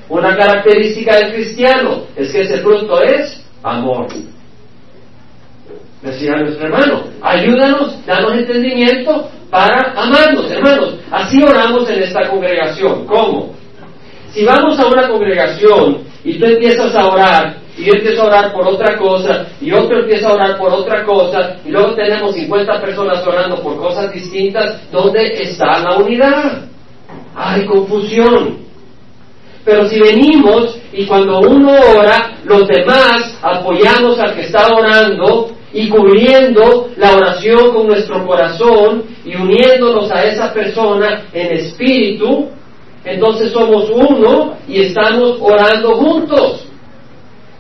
Una 0.09 0.37
característica 0.37 1.17
del 1.17 1.35
cristiano 1.35 2.03
es 2.17 2.33
que 2.33 2.41
ese 2.43 2.59
fruto 2.59 3.01
es 3.03 3.45
amor. 3.63 4.09
Decía 6.03 6.37
nuestro 6.37 6.67
hermano, 6.67 7.05
ayúdanos, 7.21 8.05
danos 8.07 8.33
entendimiento 8.35 9.29
para 9.51 9.93
amarnos, 9.97 10.51
hermanos. 10.51 10.95
Así 11.11 11.43
oramos 11.43 11.89
en 11.91 12.03
esta 12.03 12.29
congregación. 12.29 13.07
¿Cómo? 13.07 13.55
Si 14.33 14.45
vamos 14.45 14.79
a 14.79 14.87
una 14.87 15.09
congregación 15.09 15.99
y 16.25 16.39
tú 16.39 16.47
empiezas 16.47 16.95
a 16.95 17.07
orar, 17.07 17.57
y 17.77 17.85
yo 17.85 17.93
empiezo 17.95 18.23
a 18.23 18.27
orar 18.27 18.53
por 18.53 18.67
otra 18.67 18.97
cosa, 18.99 19.47
y 19.61 19.73
otro 19.73 20.01
empieza 20.01 20.29
a 20.29 20.33
orar 20.33 20.59
por 20.59 20.73
otra 20.73 21.05
cosa, 21.05 21.57
y 21.65 21.71
luego 21.71 21.95
tenemos 21.95 22.35
50 22.35 22.81
personas 22.81 23.27
orando 23.27 23.63
por 23.63 23.77
cosas 23.77 24.13
distintas, 24.13 24.91
¿dónde 24.91 25.43
está 25.43 25.79
la 25.79 25.97
unidad? 25.97 26.65
Hay 27.35 27.65
confusión. 27.67 28.59
Pero 29.65 29.89
si 29.89 30.01
venimos 30.01 30.79
y 30.93 31.07
cuando 31.07 31.41
uno 31.41 31.73
ora, 31.97 32.39
los 32.45 32.67
demás 32.67 33.39
apoyamos 33.43 34.19
al 34.19 34.35
que 34.35 34.43
está 34.43 34.67
orando 34.69 35.51
y 35.73 35.89
cubriendo 35.89 36.91
la 36.97 37.15
oración 37.15 37.75
con 37.75 37.87
nuestro 37.89 38.27
corazón 38.27 39.05
y 39.25 39.37
uniéndonos 39.37 40.11
a 40.11 40.25
esa 40.25 40.53
persona 40.53 41.25
en 41.33 41.53
espíritu, 41.53 42.49
entonces 43.05 43.53
somos 43.53 43.91
uno 43.91 44.57
y 44.67 44.81
estamos 44.81 45.39
orando 45.41 45.95
juntos. 45.97 46.65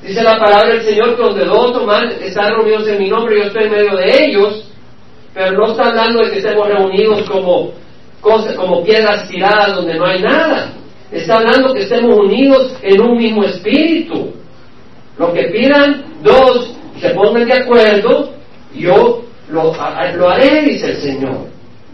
Dice 0.02 0.22
la 0.22 0.38
palabra 0.38 0.74
del 0.74 0.82
Señor 0.82 1.16
que 1.16 1.22
donde 1.22 1.44
dos 1.44 1.76
o 1.76 1.84
más 1.84 2.04
están 2.22 2.54
reunidos 2.54 2.86
en 2.86 2.98
mi 2.98 3.08
nombre, 3.08 3.38
yo 3.38 3.44
estoy 3.44 3.64
en 3.64 3.72
medio 3.72 3.96
de 3.96 4.24
ellos, 4.24 4.64
pero 5.34 5.52
no 5.52 5.66
está 5.72 5.88
hablando 5.88 6.24
de 6.24 6.30
que 6.30 6.38
estemos 6.38 6.66
reunidos 6.66 7.28
como, 7.28 7.72
cosas, 8.20 8.54
como 8.54 8.82
piedras 8.84 9.28
tiradas 9.28 9.76
donde 9.76 9.94
no 9.94 10.06
hay 10.06 10.22
nada. 10.22 10.72
Está 11.10 11.38
hablando 11.38 11.74
que 11.74 11.82
estemos 11.82 12.16
unidos 12.18 12.74
en 12.82 13.00
un 13.00 13.16
mismo 13.16 13.44
espíritu. 13.44 14.32
Lo 15.18 15.32
que 15.32 15.44
pidan 15.44 16.04
dos 16.22 16.77
se 17.00 17.10
pongan 17.10 17.46
de 17.46 17.52
acuerdo, 17.54 18.30
yo 18.74 19.24
lo, 19.50 19.72
haré, 20.30 20.62
dice 20.62 20.92
el 20.92 20.96
Señor. 20.98 21.46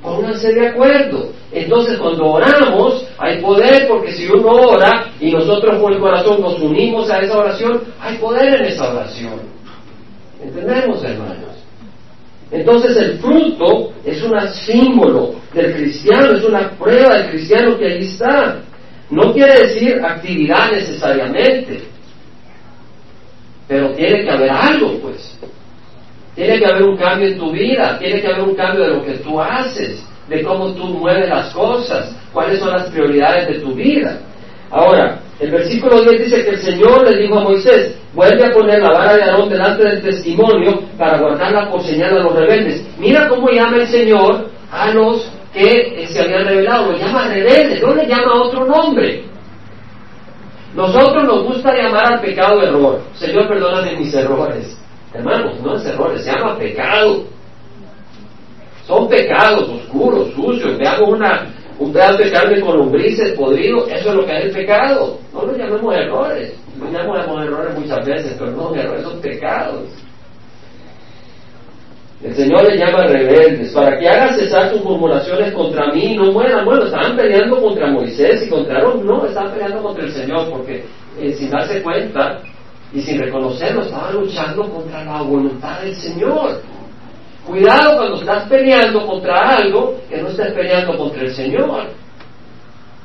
Pónganse 0.02 0.52
de 0.52 0.68
acuerdo. 0.68 1.30
Entonces 1.50 1.96
cuando 1.98 2.26
oramos 2.26 3.06
hay 3.16 3.40
poder 3.40 3.86
porque 3.88 4.12
si 4.12 4.26
uno 4.28 4.50
ora 4.50 5.12
y 5.20 5.30
nosotros 5.30 5.80
con 5.80 5.92
el 5.92 6.00
corazón 6.00 6.40
nos 6.40 6.60
unimos 6.60 7.08
a 7.10 7.20
esa 7.20 7.38
oración, 7.38 7.80
hay 8.00 8.18
poder 8.18 8.60
en 8.60 8.64
esa 8.66 8.90
oración. 8.92 9.40
¿Entendemos, 10.42 11.02
hermanos? 11.02 11.54
Entonces 12.50 12.96
el 12.96 13.18
fruto 13.18 13.92
es 14.04 14.22
un 14.22 14.38
símbolo 14.48 15.36
del 15.54 15.74
cristiano, 15.74 16.36
es 16.36 16.44
una 16.44 16.70
prueba 16.70 17.16
del 17.16 17.30
cristiano 17.30 17.78
que 17.78 17.86
ahí 17.86 18.04
está. 18.04 18.60
No 19.10 19.32
quiere 19.32 19.66
decir 19.66 20.00
actividad 20.04 20.72
necesariamente, 20.72 21.82
pero 23.68 23.90
tiene 23.90 24.24
que 24.24 24.30
haber 24.30 24.50
algo, 24.50 24.98
pues. 25.00 25.38
Tiene 26.34 26.58
que 26.58 26.66
haber 26.66 26.82
un 26.82 26.96
cambio 26.96 27.28
en 27.28 27.38
tu 27.38 27.52
vida, 27.52 27.98
tiene 27.98 28.20
que 28.20 28.26
haber 28.26 28.42
un 28.42 28.54
cambio 28.54 28.84
de 28.84 28.90
lo 28.90 29.04
que 29.04 29.12
tú 29.18 29.40
haces, 29.40 30.04
de 30.28 30.42
cómo 30.42 30.72
tú 30.72 30.84
mueves 30.84 31.28
las 31.28 31.52
cosas, 31.52 32.14
cuáles 32.32 32.58
son 32.58 32.70
las 32.70 32.90
prioridades 32.90 33.48
de 33.48 33.54
tu 33.60 33.72
vida. 33.74 34.18
Ahora, 34.70 35.20
el 35.38 35.50
versículo 35.50 36.00
10 36.00 36.24
dice 36.24 36.44
que 36.44 36.50
el 36.50 36.60
Señor 36.60 37.08
le 37.08 37.22
dijo 37.22 37.38
a 37.38 37.44
Moisés, 37.44 37.94
vuelve 38.12 38.44
a 38.44 38.52
poner 38.52 38.82
la 38.82 38.90
vara 38.90 39.16
de 39.16 39.22
Aarón 39.22 39.48
delante 39.48 39.84
del 39.84 40.02
testimonio 40.02 40.82
para 40.98 41.18
guardarla 41.18 41.70
por 41.70 41.82
señal 41.82 42.18
a 42.18 42.22
los 42.24 42.34
rebeldes. 42.34 42.84
Mira 42.98 43.28
cómo 43.28 43.48
llama 43.50 43.76
el 43.76 43.86
Señor 43.86 44.48
a 44.72 44.90
los 44.90 45.30
que 45.52 46.06
se 46.08 46.20
habían 46.20 46.46
revelado, 46.46 46.92
lo 46.92 46.98
llama 46.98 47.28
rebeldes, 47.28 47.80
no 47.80 47.94
le 47.94 48.06
llama 48.06 48.42
otro 48.42 48.64
nombre. 48.64 49.24
Nosotros 50.74 51.24
nos 51.24 51.44
gusta 51.44 51.72
llamar 51.72 52.14
al 52.14 52.20
pecado 52.20 52.60
error. 52.62 53.00
Señor, 53.14 53.46
perdóname 53.48 53.96
mis 53.96 54.12
errores. 54.12 54.76
Hermanos, 55.12 55.60
no 55.60 55.76
es 55.76 55.86
errores, 55.86 56.24
se 56.24 56.32
llama 56.32 56.58
pecado. 56.58 57.24
Son 58.86 59.08
pecados 59.08 59.68
oscuros, 59.68 60.32
sucios. 60.34 60.76
Me 60.76 60.86
hago 60.86 61.06
una, 61.06 61.46
un 61.78 61.92
pedazo 61.92 62.18
de 62.18 62.32
carne 62.32 62.60
con 62.60 62.76
lombrices 62.76 63.32
podrido, 63.32 63.86
eso 63.86 64.10
es 64.10 64.14
lo 64.14 64.26
que 64.26 64.36
es 64.36 64.44
el 64.46 64.50
pecado. 64.50 65.18
No 65.32 65.46
lo 65.46 65.56
llamemos 65.56 65.94
errores. 65.94 66.54
Lo 66.78 66.90
llamamos 66.90 67.44
errores 67.44 67.78
muchas 67.78 68.04
veces, 68.04 68.36
pero 68.36 68.50
no, 68.50 68.74
errores 68.74 69.04
son 69.04 69.20
pecados. 69.20 69.82
El 72.22 72.34
Señor 72.34 72.64
le 72.70 72.78
llama 72.78 73.04
rebeldes, 73.04 73.72
para 73.72 73.98
que 73.98 74.08
hagan 74.08 74.34
cesar 74.34 74.70
sus 74.70 74.82
murmuraciones 74.82 75.52
contra 75.52 75.92
mí 75.92 76.16
no 76.16 76.32
mueran. 76.32 76.64
Bueno, 76.64 76.84
estaban 76.84 77.16
peleando 77.16 77.60
contra 77.60 77.90
Moisés 77.90 78.46
y 78.46 78.48
contra 78.48 78.78
Aaron, 78.78 79.04
no, 79.04 79.26
estaban 79.26 79.52
peleando 79.52 79.82
contra 79.82 80.04
el 80.04 80.12
Señor, 80.12 80.48
porque 80.50 80.84
eh, 81.20 81.32
sin 81.32 81.50
darse 81.50 81.82
cuenta, 81.82 82.40
y 82.94 83.00
sin 83.02 83.20
reconocerlo, 83.20 83.82
estaba 83.82 84.12
luchando 84.12 84.68
contra 84.70 85.04
la 85.04 85.20
voluntad 85.22 85.80
del 85.80 85.94
Señor. 85.96 86.62
Cuidado 87.44 87.96
cuando 87.96 88.20
estás 88.20 88.48
peleando 88.48 89.06
contra 89.06 89.56
algo 89.56 89.96
que 90.08 90.22
no 90.22 90.28
estés 90.28 90.52
peleando 90.52 90.96
contra 90.96 91.22
el 91.22 91.34
Señor. 91.34 91.88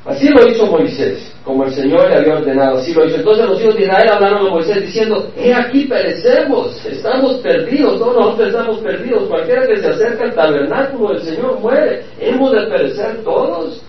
Así 0.06 0.30
lo 0.30 0.48
hizo 0.48 0.66
Moisés, 0.66 1.32
como 1.44 1.66
el 1.66 1.74
Señor 1.74 2.10
le 2.10 2.16
había 2.16 2.36
ordenado, 2.36 2.78
así 2.78 2.94
lo 2.94 3.06
hizo. 3.06 3.18
Entonces 3.18 3.46
los 3.46 3.62
hijos 3.62 3.76
de 3.76 3.82
Israel 3.82 4.10
hablaron 4.14 4.48
a 4.48 4.50
Moisés 4.50 4.82
diciendo, 4.82 5.30
he 5.36 5.54
aquí 5.54 5.86
perecemos, 5.86 6.86
estamos 6.86 7.36
perdidos, 7.40 8.00
todos 8.00 8.16
nosotros 8.16 8.48
estamos 8.48 8.80
perdidos, 8.80 9.28
cualquiera 9.28 9.68
que 9.68 9.78
se 9.78 9.88
acerca 9.90 10.24
al 10.24 10.34
tabernáculo 10.34 11.14
del 11.14 11.24
Señor 11.24 11.60
muere, 11.60 12.06
hemos 12.18 12.52
de 12.52 12.62
perecer 12.68 13.24
todos. 13.24 13.82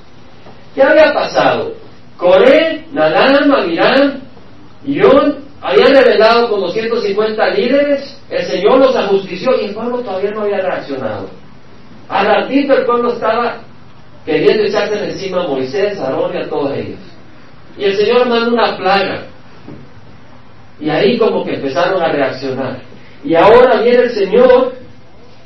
¿Qué 0.74 0.82
había 0.82 1.12
pasado? 1.12 1.72
Coré, 2.16 2.84
Nadán, 2.92 3.52
Amirán, 3.52 4.20
Yon 4.84 5.36
habían 5.62 5.94
revelado 5.94 6.48
con 6.48 6.60
250 6.60 7.48
líderes, 7.50 8.20
el 8.30 8.44
Señor 8.46 8.78
los 8.78 8.96
ajustició 8.96 9.50
y 9.60 9.66
el 9.66 9.74
pueblo 9.74 10.00
todavía 10.00 10.30
no 10.32 10.42
había 10.42 10.58
reaccionado. 10.58 11.28
Al 12.08 12.26
ratito 12.26 12.74
el 12.74 12.84
pueblo 12.84 13.12
estaba 13.12 13.60
queriendo 14.24 14.64
echarse 14.64 15.10
encima 15.10 15.44
a 15.44 15.48
Moisés, 15.48 15.98
a 15.98 16.06
Aarón 16.06 16.34
y 16.34 16.38
a 16.38 16.48
todos 16.48 16.76
ellos. 16.76 16.98
Y 17.78 17.84
el 17.84 17.96
Señor 17.96 18.28
mandó 18.28 18.52
una 18.52 18.76
plaga. 18.76 19.22
Y 20.80 20.88
ahí 20.90 21.18
como 21.18 21.44
que 21.44 21.54
empezaron 21.54 22.02
a 22.02 22.12
reaccionar. 22.12 22.80
Y 23.24 23.34
ahora 23.34 23.82
viene 23.82 24.04
el 24.04 24.10
Señor 24.10 24.74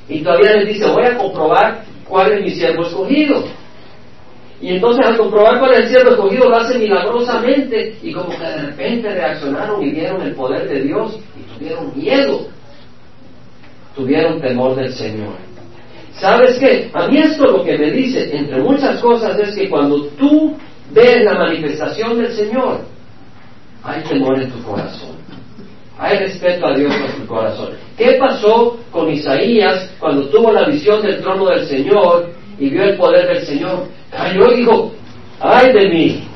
y 0.09 0.23
todavía 0.23 0.53
les 0.57 0.69
dice, 0.69 0.89
voy 0.91 1.05
a 1.05 1.17
comprobar 1.17 1.85
cuál 2.09 2.33
es 2.33 2.43
mi 2.43 2.51
siervo 2.51 2.83
escogido. 2.83 3.45
Y 4.61 4.77
entonces 4.77 5.05
al 5.05 5.17
comprobar 5.17 5.59
cuál 5.59 5.73
es 5.73 5.81
el 5.81 5.89
siervo 5.89 6.11
escogido 6.11 6.49
lo 6.49 6.57
hace 6.57 6.79
milagrosamente 6.79 7.97
y 8.03 8.13
como 8.13 8.31
que 8.31 8.45
de 8.45 8.57
repente 8.63 9.11
reaccionaron 9.11 9.83
y 9.83 9.91
vieron 9.91 10.23
el 10.23 10.35
poder 10.35 10.69
de 10.69 10.83
Dios 10.83 11.19
y 11.37 11.59
tuvieron 11.59 11.93
miedo, 11.95 12.47
tuvieron 13.95 14.41
temor 14.41 14.77
del 14.77 14.93
Señor. 14.93 15.35
¿Sabes 16.19 16.59
qué? 16.59 16.91
A 16.95 17.09
mí 17.09 17.19
esto 17.19 17.45
lo 17.45 17.65
que 17.65 17.77
me 17.77 17.91
dice, 17.91 18.37
entre 18.37 18.63
muchas 18.63 19.01
cosas, 19.01 19.39
es 19.39 19.55
que 19.55 19.69
cuando 19.69 20.05
tú 20.19 20.57
ves 20.93 21.25
la 21.25 21.35
manifestación 21.35 22.19
del 22.19 22.33
Señor, 22.33 22.81
hay 23.83 24.03
temor 24.03 24.41
en 24.41 24.51
tu 24.51 24.63
corazón. 24.63 25.15
Hay 25.99 26.19
respeto 26.19 26.67
a 26.67 26.75
Dios 26.75 26.93
en 26.93 27.21
tu 27.21 27.27
corazón. 27.27 27.71
¿Qué 27.97 28.17
pasó 28.19 28.79
con 28.91 29.11
Isaías 29.11 29.91
cuando 30.01 30.29
tuvo 30.29 30.53
la 30.53 30.67
visión 30.67 31.03
del 31.03 31.21
trono 31.21 31.47
del 31.47 31.67
Señor 31.67 32.31
y 32.59 32.71
vio 32.71 32.83
el 32.85 32.97
poder 32.97 33.29
del 33.29 33.47
Señor? 33.47 33.87
Cayó 34.11 34.53
y 34.53 34.57
dijo, 34.59 34.93
ay 35.41 35.73
de 35.73 35.89
mí, 35.89 36.29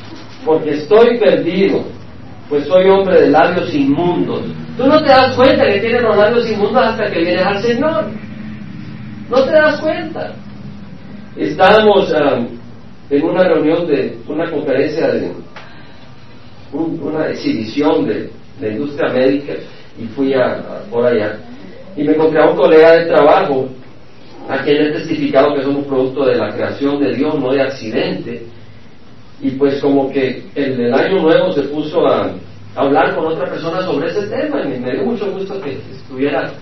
porque 0.44 0.70
estoy 0.70 1.18
perdido, 1.18 1.84
pues 2.48 2.66
soy 2.66 2.88
hombre 2.88 3.22
de 3.22 3.30
labios 3.30 3.72
inmundos. 3.74 4.42
Tú 4.76 4.86
no 4.86 5.02
te 5.02 5.08
das 5.08 5.34
cuenta 5.34 5.66
que 5.66 5.80
tienes 5.80 6.02
los 6.02 6.16
labios 6.16 6.48
inmundos 6.48 6.82
hasta 6.82 7.10
que 7.10 7.20
vienes 7.20 7.44
al 7.44 7.62
Señor. 7.62 8.04
No 9.28 9.44
te 9.44 9.52
das 9.52 9.80
cuenta. 9.80 10.32
Estábamos 11.36 12.10
um, 12.10 12.46
en 13.10 13.24
una 13.24 13.44
reunión 13.44 13.86
de 13.86 14.18
una 14.26 14.50
conferencia 14.50 15.08
de 15.08 15.32
una 16.72 17.28
exhibición 17.28 18.06
de, 18.06 18.30
de, 18.60 18.72
industria 18.72 19.10
médica 19.10 19.54
y 19.98 20.04
fui 20.08 20.34
a, 20.34 20.82
por 20.90 21.06
allá 21.06 21.38
y 21.96 22.04
me 22.04 22.12
encontré 22.12 22.40
a 22.40 22.50
un 22.50 22.56
colega 22.56 22.92
de 22.92 23.06
trabajo 23.06 23.68
a 24.48 24.58
quien 24.58 24.76
he 24.76 24.92
testificado 24.92 25.54
que 25.54 25.62
somos 25.62 25.86
producto 25.86 26.24
de 26.26 26.36
la 26.36 26.52
creación 26.52 27.00
de 27.00 27.14
Dios, 27.14 27.38
no 27.38 27.52
de 27.52 27.62
accidente. 27.62 28.46
Y 29.40 29.50
pues 29.52 29.80
como 29.80 30.10
que 30.10 30.44
en 30.54 30.80
el 30.80 30.94
año 30.94 31.22
nuevo 31.22 31.52
se 31.52 31.62
puso 31.62 32.06
a, 32.06 32.32
hablar 32.74 33.14
con 33.14 33.26
otra 33.26 33.48
persona 33.48 33.82
sobre 33.82 34.08
ese 34.08 34.26
tema 34.28 34.62
y 34.62 34.78
me 34.78 34.92
dio 34.92 35.04
mucho 35.04 35.30
gusto 35.32 35.60
que 35.60 35.78
estuviera 35.92 36.52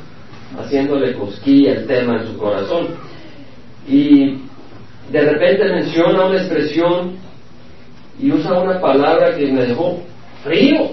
haciéndole 0.58 1.14
cosquilla 1.14 1.72
el 1.72 1.86
tema 1.86 2.20
en 2.20 2.26
su 2.28 2.38
corazón. 2.38 2.88
Y 3.88 4.38
de 5.10 5.20
repente 5.20 5.72
menciona 5.72 6.26
una 6.26 6.38
expresión 6.38 7.16
y 8.18 8.32
usa 8.32 8.58
una 8.58 8.80
palabra 8.80 9.34
que 9.36 9.46
me 9.52 9.66
dejó 9.66 10.00
frío, 10.42 10.90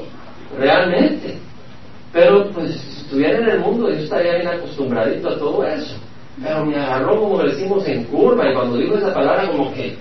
realmente. 0.57 1.37
Pero 2.11 2.49
pues 2.51 2.75
si 2.75 3.01
estuviera 3.01 3.39
en 3.39 3.49
el 3.49 3.59
mundo 3.59 3.89
yo 3.89 3.95
estaría 3.95 4.35
bien 4.35 4.47
acostumbradito 4.47 5.29
a 5.29 5.37
todo 5.37 5.65
eso 5.65 5.95
pero 6.41 6.65
me 6.65 6.75
agarró 6.75 7.19
como 7.19 7.43
decimos 7.43 7.87
en 7.87 8.05
curva 8.05 8.49
y 8.49 8.53
cuando 8.53 8.77
dijo 8.77 8.97
esa 8.97 9.13
palabra 9.13 9.47
como 9.47 9.73
que 9.73 9.95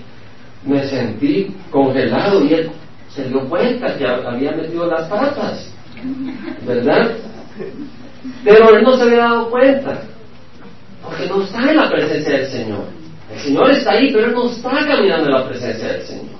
me 0.65 0.83
sentí 0.87 1.55
congelado 1.69 2.43
y 2.45 2.53
él 2.53 2.71
se 3.09 3.25
dio 3.25 3.47
cuenta 3.47 3.95
que 3.95 4.07
había 4.07 4.51
metido 4.51 4.87
las 4.87 5.07
patas, 5.07 5.71
¿verdad? 6.65 7.11
Pero 8.43 8.75
él 8.75 8.83
no 8.83 8.97
se 8.97 9.03
había 9.03 9.17
dado 9.19 9.49
cuenta, 9.49 10.01
porque 11.03 11.27
no 11.27 11.43
está 11.43 11.69
en 11.69 11.77
la 11.77 11.89
presencia 11.89 12.37
del 12.37 12.47
Señor. 12.47 12.85
El 13.33 13.39
Señor 13.39 13.71
está 13.71 13.91
ahí, 13.91 14.11
pero 14.11 14.27
él 14.27 14.33
no 14.33 14.49
está 14.49 14.71
caminando 14.85 15.25
en 15.25 15.33
la 15.33 15.47
presencia 15.47 15.93
del 15.93 16.01
Señor. 16.03 16.35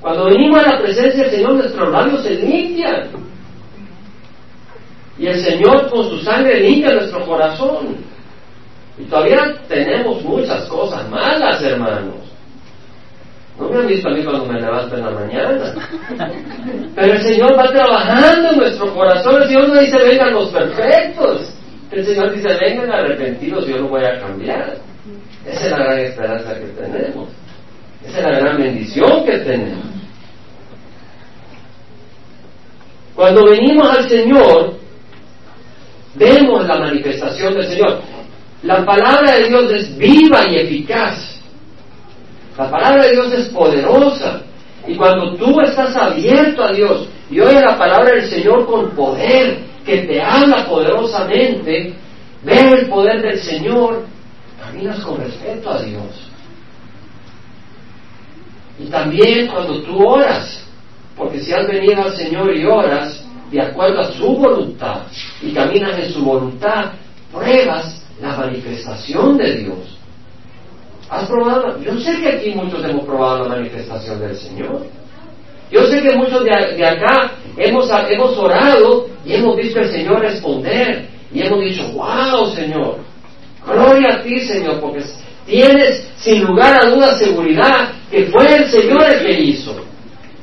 Cuando 0.00 0.24
venimos 0.24 0.60
a 0.62 0.72
la 0.72 0.82
presencia 0.82 1.22
del 1.22 1.30
Señor, 1.30 1.52
nuestros 1.54 1.92
labios 1.92 2.22
se 2.22 2.34
limpian. 2.34 3.10
Y 5.18 5.26
el 5.26 5.40
Señor 5.40 5.90
con 5.90 6.08
su 6.08 6.18
sangre 6.20 6.60
limpia 6.60 6.94
nuestro 6.94 7.24
corazón. 7.26 7.96
Y 8.98 9.04
todavía 9.04 9.54
tenemos 9.68 10.22
muchas 10.22 10.64
cosas 10.66 11.08
malas, 11.08 11.62
hermanos. 11.62 12.31
No 13.72 13.80
han 13.80 13.86
visto 13.86 14.08
a 14.08 14.12
mí 14.12 14.22
cuando 14.22 14.44
me 14.44 14.60
levanto 14.60 14.96
en 14.96 15.04
la 15.04 15.10
mañana. 15.10 15.74
Pero 16.94 17.12
el 17.14 17.22
Señor 17.22 17.58
va 17.58 17.72
trabajando 17.72 18.50
en 18.50 18.58
nuestro 18.58 18.94
corazón. 18.94 19.42
El 19.42 19.48
Señor 19.48 19.68
no 19.68 19.80
dice 19.80 19.96
vengan 19.96 20.34
los 20.34 20.50
perfectos. 20.50 21.54
El 21.90 22.04
Señor 22.04 22.34
dice 22.34 22.48
vengan 22.60 22.92
arrepentidos, 22.92 23.66
yo 23.66 23.78
no 23.78 23.88
voy 23.88 24.04
a 24.04 24.20
cambiar. 24.20 24.76
Esa 25.46 25.64
es 25.64 25.70
la 25.70 25.78
gran 25.78 25.98
esperanza 26.00 26.54
que 26.54 26.66
tenemos. 26.66 27.28
Esa 28.06 28.18
es 28.18 28.24
la 28.24 28.38
gran 28.40 28.58
bendición 28.58 29.24
que 29.24 29.38
tenemos. 29.38 29.86
Cuando 33.14 33.44
venimos 33.44 33.88
al 33.88 34.08
Señor, 34.08 34.74
vemos 36.14 36.66
la 36.66 36.78
manifestación 36.78 37.54
del 37.54 37.64
Señor. 37.64 38.02
La 38.64 38.84
palabra 38.84 39.32
de 39.32 39.48
Dios 39.48 39.72
es 39.72 39.96
viva 39.96 40.46
y 40.50 40.56
eficaz. 40.56 41.31
La 42.56 42.70
palabra 42.70 43.04
de 43.04 43.12
Dios 43.12 43.32
es 43.32 43.48
poderosa. 43.48 44.42
Y 44.86 44.96
cuando 44.96 45.36
tú 45.36 45.60
estás 45.60 45.94
abierto 45.96 46.64
a 46.64 46.72
Dios 46.72 47.08
y 47.30 47.40
oyes 47.40 47.62
la 47.62 47.78
palabra 47.78 48.16
del 48.16 48.28
Señor 48.28 48.66
con 48.66 48.90
poder, 48.90 49.60
que 49.84 49.98
te 49.98 50.20
habla 50.20 50.66
poderosamente, 50.66 51.94
ves 52.42 52.72
el 52.72 52.88
poder 52.88 53.22
del 53.22 53.38
Señor, 53.40 54.04
caminas 54.60 55.00
con 55.00 55.18
respeto 55.18 55.70
a 55.70 55.82
Dios. 55.82 56.28
Y 58.78 58.86
también 58.86 59.46
cuando 59.48 59.80
tú 59.82 60.04
oras, 60.04 60.64
porque 61.16 61.40
si 61.40 61.52
has 61.52 61.66
venido 61.68 62.02
al 62.02 62.16
Señor 62.16 62.54
y 62.56 62.64
oras 62.64 63.24
de 63.50 63.60
acuerdo 63.60 64.00
a 64.00 64.12
su 64.12 64.34
voluntad 64.34 65.02
y 65.40 65.52
caminas 65.52 65.98
en 65.98 66.12
su 66.12 66.24
voluntad, 66.24 66.92
pruebas 67.32 68.02
la 68.20 68.36
manifestación 68.36 69.36
de 69.36 69.56
Dios. 69.58 69.98
¿Has 71.12 71.28
probado? 71.28 71.78
Yo 71.82 72.00
sé 72.00 72.18
que 72.22 72.28
aquí 72.28 72.50
muchos 72.52 72.82
hemos 72.82 73.04
probado 73.04 73.42
la 73.42 73.56
manifestación 73.56 74.18
del 74.18 74.34
Señor. 74.34 74.86
Yo 75.70 75.86
sé 75.86 76.00
que 76.00 76.16
muchos 76.16 76.42
de, 76.42 76.86
acá 76.86 77.32
hemos, 77.58 77.90
hemos 78.08 78.38
orado 78.38 79.08
y 79.22 79.34
hemos 79.34 79.54
visto 79.56 79.78
al 79.78 79.90
Señor 79.90 80.20
responder 80.20 81.08
y 81.30 81.42
hemos 81.42 81.60
dicho, 81.60 81.86
wow 81.92 82.46
Señor, 82.54 82.96
gloria 83.66 84.14
a 84.14 84.22
ti 84.22 84.40
Señor, 84.40 84.80
porque 84.80 85.02
tienes 85.44 86.08
sin 86.16 86.44
lugar 86.44 86.82
a 86.82 86.88
duda 86.88 87.18
seguridad 87.18 87.92
que 88.10 88.26
fue 88.28 88.56
el 88.56 88.70
Señor 88.70 89.04
el 89.04 89.20
que 89.20 89.32
hizo, 89.38 89.76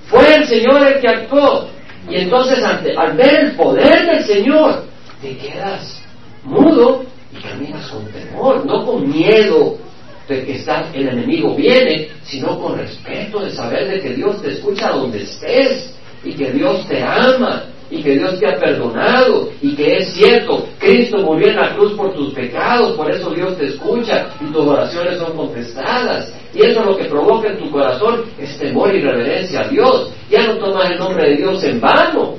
fue 0.07 0.35
el 0.35 0.47
Señor 0.47 0.85
el 0.85 1.01
que 1.01 1.07
actuó. 1.07 1.67
Y 2.07 2.15
entonces 2.15 2.63
al 2.63 3.17
ver 3.17 3.45
el 3.45 3.55
poder 3.55 4.05
del 4.05 4.23
Señor, 4.23 4.83
te 5.19 5.35
quedas 5.35 6.03
mudo 6.43 7.05
y 7.31 7.41
caminas 7.41 7.87
con 7.87 8.05
temor, 8.05 8.63
no 8.67 8.85
con 8.85 9.09
miedo 9.09 9.88
de 10.29 10.45
que 10.45 10.57
está, 10.57 10.89
el 10.93 11.09
enemigo 11.09 11.55
viene, 11.55 12.09
sino 12.23 12.59
con 12.59 12.77
respeto 12.77 13.39
de 13.39 13.51
saber 13.51 13.89
de 13.89 13.99
que 13.99 14.13
Dios 14.13 14.41
te 14.41 14.51
escucha 14.51 14.91
donde 14.91 15.23
estés 15.23 15.93
y 16.23 16.33
que 16.33 16.51
Dios 16.51 16.87
te 16.87 17.01
ama 17.01 17.65
y 17.89 18.03
que 18.03 18.11
Dios 18.11 18.39
te 18.39 18.47
ha 18.47 18.59
perdonado 18.59 19.49
y 19.61 19.75
que 19.75 19.97
es 19.97 20.13
cierto, 20.13 20.67
Cristo 20.77 21.17
murió 21.17 21.47
en 21.47 21.55
la 21.55 21.73
cruz 21.73 21.93
por 21.93 22.13
tus 22.13 22.31
pecados, 22.33 22.95
por 22.95 23.09
eso 23.09 23.31
Dios 23.31 23.57
te 23.57 23.65
escucha 23.65 24.29
y 24.39 24.53
tus 24.53 24.63
oraciones 24.63 25.17
son 25.17 25.35
contestadas. 25.35 26.31
Y 26.53 26.61
eso 26.61 26.81
es 26.81 26.85
lo 26.85 26.97
que 26.97 27.05
provoca 27.05 27.49
en 27.49 27.57
tu 27.57 27.71
corazón 27.71 28.25
es 28.37 28.57
temor 28.59 28.93
y 28.93 29.01
reverencia 29.01 29.61
a 29.61 29.67
Dios. 29.67 30.11
Ya 30.29 30.45
no 30.45 30.57
tomas 30.57 30.91
el 30.91 30.99
nombre 30.99 31.29
de 31.29 31.37
Dios 31.37 31.63
en 31.63 31.81
vano, 31.81 32.35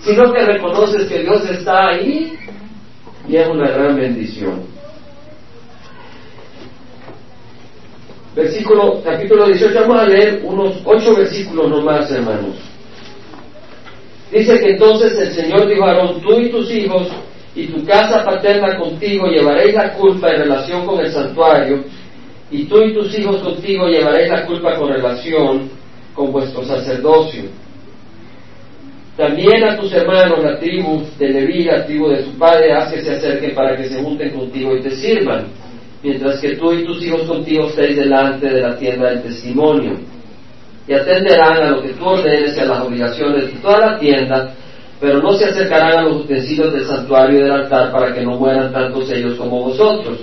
sino 0.00 0.32
que 0.32 0.44
reconoces 0.44 1.08
que 1.08 1.20
Dios 1.20 1.44
está 1.50 1.88
ahí 1.88 2.34
y 3.28 3.36
es 3.36 3.48
una 3.48 3.68
gran 3.68 3.96
bendición. 3.96 4.76
Versículo, 8.36 9.00
capítulo 9.02 9.46
18, 9.46 9.74
vamos 9.80 9.98
a 9.98 10.06
leer 10.06 10.40
unos 10.44 10.74
ocho 10.84 11.16
versículos 11.16 11.70
nomás, 11.70 12.10
hermanos. 12.10 12.56
Dice 14.30 14.58
que 14.60 14.72
entonces 14.72 15.18
el 15.18 15.32
Señor 15.32 15.66
dijo 15.66 15.82
a 15.86 15.92
Aarón, 15.92 16.20
tú 16.20 16.38
y 16.38 16.50
tus 16.50 16.70
hijos 16.70 17.08
y 17.54 17.68
tu 17.68 17.82
casa 17.86 18.22
paterna 18.22 18.76
contigo 18.76 19.26
llevaréis 19.28 19.74
la 19.74 19.94
culpa 19.94 20.28
en 20.28 20.40
relación 20.40 20.84
con 20.84 21.00
el 21.00 21.10
santuario, 21.10 21.82
y 22.50 22.64
tú 22.64 22.82
y 22.82 22.92
tus 22.92 23.18
hijos 23.18 23.40
contigo 23.40 23.88
llevaréis 23.88 24.28
la 24.28 24.44
culpa 24.44 24.76
con 24.76 24.92
relación 24.92 25.70
con 26.12 26.30
vuestro 26.30 26.62
sacerdocio. 26.62 27.44
También 29.16 29.64
a 29.64 29.78
tus 29.78 29.90
hermanos, 29.94 30.42
la 30.42 30.58
tribu 30.58 31.02
de 31.18 31.30
Leví, 31.30 31.64
la 31.64 31.86
tribu 31.86 32.08
de 32.08 32.22
su 32.22 32.32
padre, 32.32 32.74
haz 32.74 32.92
que 32.92 33.00
se 33.00 33.12
acerquen 33.12 33.54
para 33.54 33.74
que 33.78 33.88
se 33.88 34.02
junten 34.02 34.28
contigo 34.28 34.76
y 34.76 34.82
te 34.82 34.90
sirvan, 34.90 35.46
mientras 36.02 36.40
que 36.40 36.56
tú 36.56 36.72
y 36.72 36.84
tus 36.84 37.02
hijos 37.04 37.22
contigo 37.22 37.66
estéis 37.68 37.96
delante 37.96 38.48
de 38.48 38.60
la 38.60 38.76
tienda 38.76 39.10
del 39.10 39.22
testimonio. 39.22 39.94
Y 40.88 40.94
atenderán 40.94 41.62
a 41.62 41.70
lo 41.70 41.82
que 41.82 41.90
tú 41.90 42.04
ordenes 42.04 42.56
y 42.56 42.60
a 42.60 42.64
las 42.64 42.80
obligaciones 42.82 43.46
de 43.46 43.60
toda 43.60 43.78
la 43.78 43.98
tienda, 43.98 44.54
pero 45.00 45.20
no 45.20 45.32
se 45.34 45.46
acercarán 45.46 45.98
a 45.98 46.02
los 46.02 46.24
utensilios 46.24 46.72
del 46.72 46.84
santuario 46.84 47.40
y 47.40 47.42
del 47.42 47.52
altar 47.52 47.92
para 47.92 48.14
que 48.14 48.22
no 48.22 48.38
mueran 48.38 48.72
tantos 48.72 49.10
ellos 49.10 49.36
como 49.36 49.64
vosotros. 49.64 50.18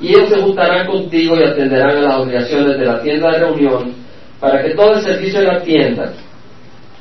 Y 0.00 0.08
ellos 0.08 0.28
se 0.28 0.40
juntarán 0.40 0.86
contigo 0.86 1.36
y 1.36 1.44
atenderán 1.44 1.96
a 1.98 2.00
las 2.00 2.20
obligaciones 2.20 2.78
de 2.78 2.84
la 2.84 3.02
tienda 3.02 3.32
de 3.32 3.38
reunión, 3.38 3.92
para 4.40 4.62
que 4.62 4.74
todo 4.74 4.94
el 4.94 5.02
servicio 5.02 5.40
de 5.40 5.46
la 5.46 5.62
tienda 5.62 6.12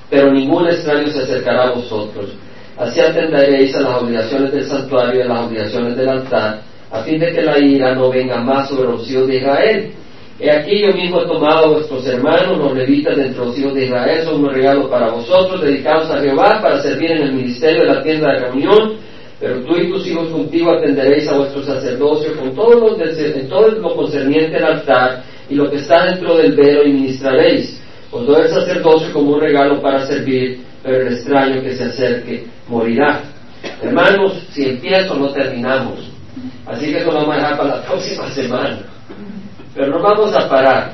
pero 0.09 0.31
ningún 0.31 0.67
extraño 0.67 1.07
se 1.07 1.23
acercará 1.23 1.69
a 1.69 1.71
vosotros. 1.71 2.29
Así 2.77 2.99
atenderéis 2.99 3.75
a 3.75 3.81
las 3.81 4.01
obligaciones 4.01 4.51
del 4.51 4.65
santuario 4.65 5.19
y 5.19 5.23
a 5.23 5.27
las 5.27 5.45
obligaciones 5.45 5.95
del 5.95 6.09
altar, 6.09 6.61
a 6.95 7.03
fin 7.03 7.19
de 7.19 7.34
que 7.34 7.41
la 7.41 7.60
ira 7.60 7.93
no 7.95 8.10
venga 8.10 8.38
más 8.41 8.69
sobre 8.69 8.89
los 8.89 9.10
hijos 9.10 9.27
de 9.27 9.38
Israel. 9.38 9.91
He 10.39 10.51
aquí 10.51 10.81
yo 10.81 10.93
mismo 10.93 11.21
he 11.21 11.27
tomado 11.27 11.65
a 11.65 11.69
vuestros 11.69 12.05
hermanos, 12.08 12.58
los 12.58 12.73
levitas 12.73 13.15
de 13.15 13.27
entre 13.27 13.45
los 13.45 13.58
hijos 13.58 13.73
de 13.73 13.86
Israel, 13.86 14.25
son 14.25 14.43
un 14.43 14.49
regalo 14.49 14.89
para 14.89 15.10
vosotros, 15.10 15.62
dedicados 15.62 16.10
a 16.10 16.19
Jehová, 16.19 16.60
para 16.62 16.81
servir 16.81 17.12
en 17.12 17.23
el 17.23 17.34
ministerio 17.34 17.81
de 17.84 17.93
la 17.93 18.03
tienda 18.03 18.34
de 18.34 18.39
reunión, 18.39 18.93
pero 19.39 19.62
tú 19.62 19.77
y 19.77 19.89
tus 19.89 20.08
hijos 20.08 20.27
contigo 20.29 20.71
atenderéis 20.71 21.27
a 21.29 21.38
vuestro 21.38 21.63
sacerdocio 21.63 22.36
con 22.36 22.53
todo 22.53 22.97
en 22.97 23.49
todo 23.49 23.67
lo 23.69 23.95
concerniente 23.95 24.58
al 24.58 24.65
altar 24.65 25.23
y 25.49 25.55
lo 25.55 25.69
que 25.69 25.77
está 25.77 26.05
dentro 26.05 26.38
del 26.38 26.53
velo 26.53 26.84
y 26.84 26.93
ministraréis 26.93 27.81
os 28.15 28.25
doy 28.25 28.43
el 28.43 28.49
sacerdocio 28.49 29.12
como 29.12 29.34
un 29.34 29.41
regalo 29.41 29.81
para 29.81 30.08
servir, 30.08 30.62
pero 30.81 31.01
el 31.01 31.13
extraño 31.13 31.62
que 31.62 31.75
se 31.75 31.84
acerque 31.84 32.45
morirá. 32.69 33.23
Hermanos, 33.81 34.41
si 34.51 34.69
empiezo 34.69 35.15
no 35.15 35.31
terminamos. 35.31 36.14
Así 36.67 36.86
que 36.86 36.97
eso 36.97 37.12
lo 37.12 37.19
vamos 37.19 37.36
a 37.36 37.38
dejar 37.38 37.58
para 37.58 37.75
la 37.75 37.82
próxima 37.84 38.30
semana. 38.34 38.80
Pero 39.73 39.91
no 39.91 40.01
vamos 40.01 40.34
a 40.34 40.49
parar. 40.49 40.93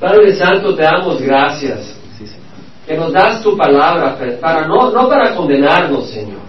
Padre 0.00 0.34
Santo, 0.34 0.74
te 0.74 0.82
damos 0.82 1.20
gracias. 1.20 1.98
Que 2.86 2.96
nos 2.96 3.12
das 3.12 3.40
tu 3.42 3.56
palabra, 3.56 4.18
para 4.40 4.66
no, 4.66 4.90
no 4.90 5.08
para 5.08 5.36
condenarnos, 5.36 6.10
Señor. 6.10 6.40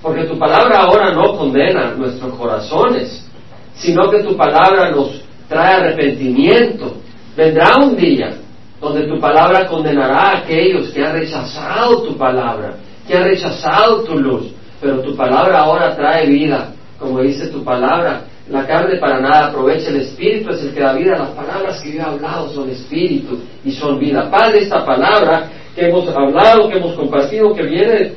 Porque 0.00 0.24
tu 0.24 0.38
palabra 0.38 0.82
ahora 0.82 1.12
no 1.12 1.36
condena 1.36 1.90
nuestros 1.94 2.32
corazones, 2.34 3.28
sino 3.74 4.08
que 4.08 4.22
tu 4.22 4.36
palabra 4.36 4.90
nos 4.92 5.20
trae 5.48 5.74
arrepentimiento. 5.74 6.96
Vendrá 7.36 7.74
un 7.82 7.96
día 7.96 8.36
donde 8.80 9.06
tu 9.06 9.20
palabra 9.20 9.66
condenará 9.66 10.20
a 10.20 10.38
aquellos 10.38 10.90
que 10.90 11.04
han 11.04 11.12
rechazado 11.12 12.02
tu 12.02 12.16
palabra, 12.16 12.76
que 13.06 13.16
han 13.16 13.24
rechazado 13.24 14.02
tu 14.04 14.16
luz, 14.16 14.46
pero 14.80 15.02
tu 15.02 15.14
palabra 15.14 15.58
ahora 15.58 15.94
trae 15.94 16.26
vida, 16.26 16.72
como 17.00 17.20
dice 17.22 17.48
tu 17.48 17.64
palabra, 17.64 18.24
la 18.50 18.66
carne 18.66 18.98
para 18.98 19.20
nada 19.20 19.46
aprovecha, 19.46 19.88
el 19.88 20.02
espíritu 20.02 20.50
es 20.50 20.62
el 20.62 20.74
que 20.74 20.80
da 20.80 20.92
vida, 20.92 21.18
las 21.18 21.30
palabras 21.30 21.80
que 21.80 21.92
yo 21.92 22.00
he 22.00 22.02
hablado 22.02 22.50
son 22.50 22.68
espíritu 22.68 23.38
y 23.64 23.72
son 23.72 23.98
vida. 23.98 24.30
Padre, 24.30 24.58
esta 24.60 24.84
palabra 24.84 25.48
que 25.74 25.88
hemos 25.88 26.06
hablado, 26.08 26.68
que 26.68 26.76
hemos 26.76 26.94
compartido, 26.94 27.54
que 27.54 27.62
viene 27.62 28.12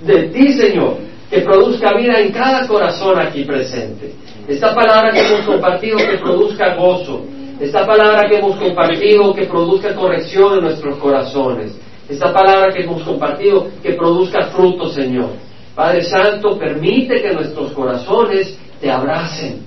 de 0.00 0.22
ti, 0.28 0.52
Señor, 0.52 0.98
que 1.28 1.40
produzca 1.40 1.96
vida 1.96 2.20
en 2.20 2.30
cada 2.30 2.66
corazón 2.68 3.18
aquí 3.18 3.44
presente. 3.44 4.12
Esta 4.46 4.72
palabra 4.74 5.10
que 5.10 5.20
hemos 5.20 5.44
compartido, 5.44 5.98
que 5.98 6.18
produzca 6.18 6.74
gozo, 6.76 7.24
esta 7.60 7.84
palabra 7.84 8.28
que 8.28 8.38
hemos 8.38 8.56
compartido 8.56 9.34
que 9.34 9.46
produzca 9.46 9.94
corrección 9.94 10.58
en 10.58 10.64
nuestros 10.64 10.96
corazones. 10.98 11.76
Esta 12.08 12.32
palabra 12.32 12.72
que 12.72 12.84
hemos 12.84 13.02
compartido 13.02 13.66
que 13.82 13.94
produzca 13.94 14.46
fruto, 14.46 14.90
Señor. 14.90 15.30
Padre 15.78 16.02
Santo, 16.02 16.58
permite 16.58 17.22
que 17.22 17.32
nuestros 17.32 17.70
corazones 17.70 18.58
te 18.80 18.90
abracen. 18.90 19.60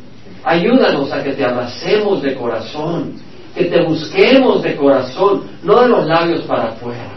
Ayúdanos 0.43 1.09
a 1.09 1.23
que 1.23 1.31
te 1.31 1.45
abracemos 1.45 2.21
de 2.21 2.35
corazón, 2.35 3.13
que 3.55 3.63
te 3.63 3.81
busquemos 3.81 4.61
de 4.61 4.75
corazón, 4.75 5.43
no 5.63 5.79
de 5.79 5.87
los 5.87 6.05
labios 6.05 6.41
para 6.41 6.71
afuera. 6.71 7.11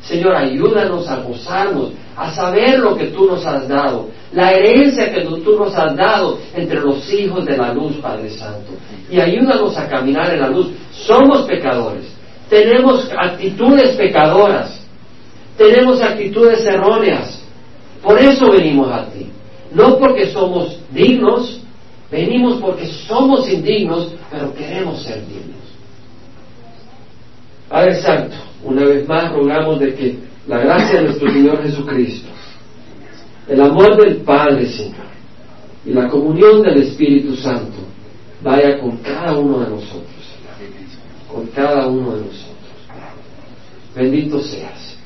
Señor, 0.00 0.34
ayúdanos 0.34 1.06
a 1.10 1.16
gozarnos, 1.16 1.90
a 2.16 2.30
saber 2.30 2.78
lo 2.78 2.96
que 2.96 3.08
tú 3.08 3.26
nos 3.26 3.44
has 3.44 3.68
dado, 3.68 4.08
la 4.32 4.52
herencia 4.52 5.12
que 5.12 5.24
tú 5.24 5.54
nos 5.54 5.74
has 5.74 5.94
dado 5.94 6.38
entre 6.54 6.80
los 6.80 7.12
hijos 7.12 7.44
de 7.44 7.54
la 7.54 7.74
luz, 7.74 7.96
Padre 7.96 8.30
Santo. 8.30 8.70
Y 9.10 9.20
ayúdanos 9.20 9.76
a 9.76 9.86
caminar 9.90 10.32
en 10.32 10.40
la 10.40 10.48
luz. 10.48 10.70
Somos 11.06 11.42
pecadores, 11.42 12.06
tenemos 12.48 13.10
actitudes 13.14 13.94
pecadoras, 13.94 14.80
tenemos 15.58 16.00
actitudes 16.00 16.64
erróneas. 16.64 17.37
Por 18.02 18.18
eso 18.18 18.50
venimos 18.50 18.90
a 18.90 19.06
ti. 19.06 19.26
No 19.72 19.98
porque 19.98 20.26
somos 20.26 20.78
dignos, 20.92 21.60
venimos 22.10 22.60
porque 22.60 22.86
somos 23.06 23.48
indignos, 23.48 24.14
pero 24.30 24.54
queremos 24.54 25.02
ser 25.02 25.26
dignos. 25.26 25.56
Padre 27.68 28.00
Santo, 28.00 28.36
una 28.64 28.84
vez 28.84 29.06
más 29.06 29.32
rogamos 29.32 29.78
de 29.78 29.94
que 29.94 30.18
la 30.46 30.58
gracia 30.58 31.00
de 31.00 31.06
nuestro 31.06 31.30
Señor 31.30 31.62
Jesucristo, 31.62 32.28
el 33.46 33.60
amor 33.60 34.02
del 34.02 34.18
Padre, 34.18 34.66
Señor, 34.66 35.08
y 35.84 35.92
la 35.92 36.08
comunión 36.08 36.62
del 36.62 36.82
Espíritu 36.82 37.36
Santo 37.36 37.76
vaya 38.42 38.78
con 38.80 38.96
cada 38.98 39.38
uno 39.38 39.60
de 39.60 39.70
nosotros, 39.70 40.04
con 41.30 41.46
cada 41.48 41.86
uno 41.86 42.16
de 42.16 42.26
nosotros. 42.26 42.48
Bendito 43.94 44.40
seas. 44.40 44.96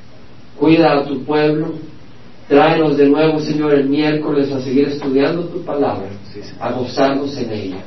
Cuida 0.58 0.98
a 0.98 1.04
tu 1.04 1.24
pueblo. 1.24 1.74
Tráenos 2.52 2.98
de 2.98 3.08
nuevo, 3.08 3.40
Señor, 3.40 3.74
el 3.74 3.88
miércoles 3.88 4.52
a 4.52 4.60
seguir 4.60 4.88
estudiando 4.88 5.44
tu 5.44 5.62
palabra, 5.64 6.08
a 6.60 6.72
gozarnos 6.72 7.36
en 7.38 7.50
ella. 7.50 7.78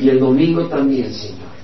Y 0.00 0.08
el 0.08 0.20
domingo 0.20 0.66
también, 0.68 1.12
Señor 1.12 1.56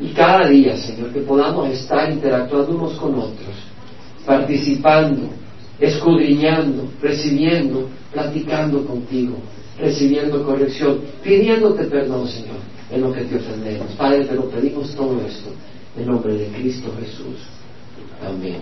y 0.00 0.08
cada 0.08 0.48
día, 0.48 0.76
Señor, 0.76 1.12
que 1.12 1.20
podamos 1.20 1.68
estar 1.68 2.10
interactuando 2.10 2.74
unos 2.74 2.94
con 2.94 3.14
otros, 3.14 3.54
participando, 4.24 5.28
escudriñando, 5.78 6.88
recibiendo, 7.02 7.88
platicando 8.10 8.84
contigo, 8.86 9.34
recibiendo 9.78 10.42
corrección, 10.44 11.00
pidiéndote 11.22 11.84
perdón, 11.84 12.26
Señor, 12.26 12.56
en 12.90 13.02
lo 13.02 13.12
que 13.12 13.24
te 13.24 13.36
ofendemos. 13.36 13.92
Padre, 13.92 14.24
te 14.24 14.34
lo 14.34 14.48
pedimos 14.48 14.94
todo 14.94 15.20
esto 15.20 15.50
en 15.98 16.06
nombre 16.06 16.34
de 16.34 16.46
Cristo 16.46 16.90
Jesús. 16.98 17.36
Amén. 18.26 18.58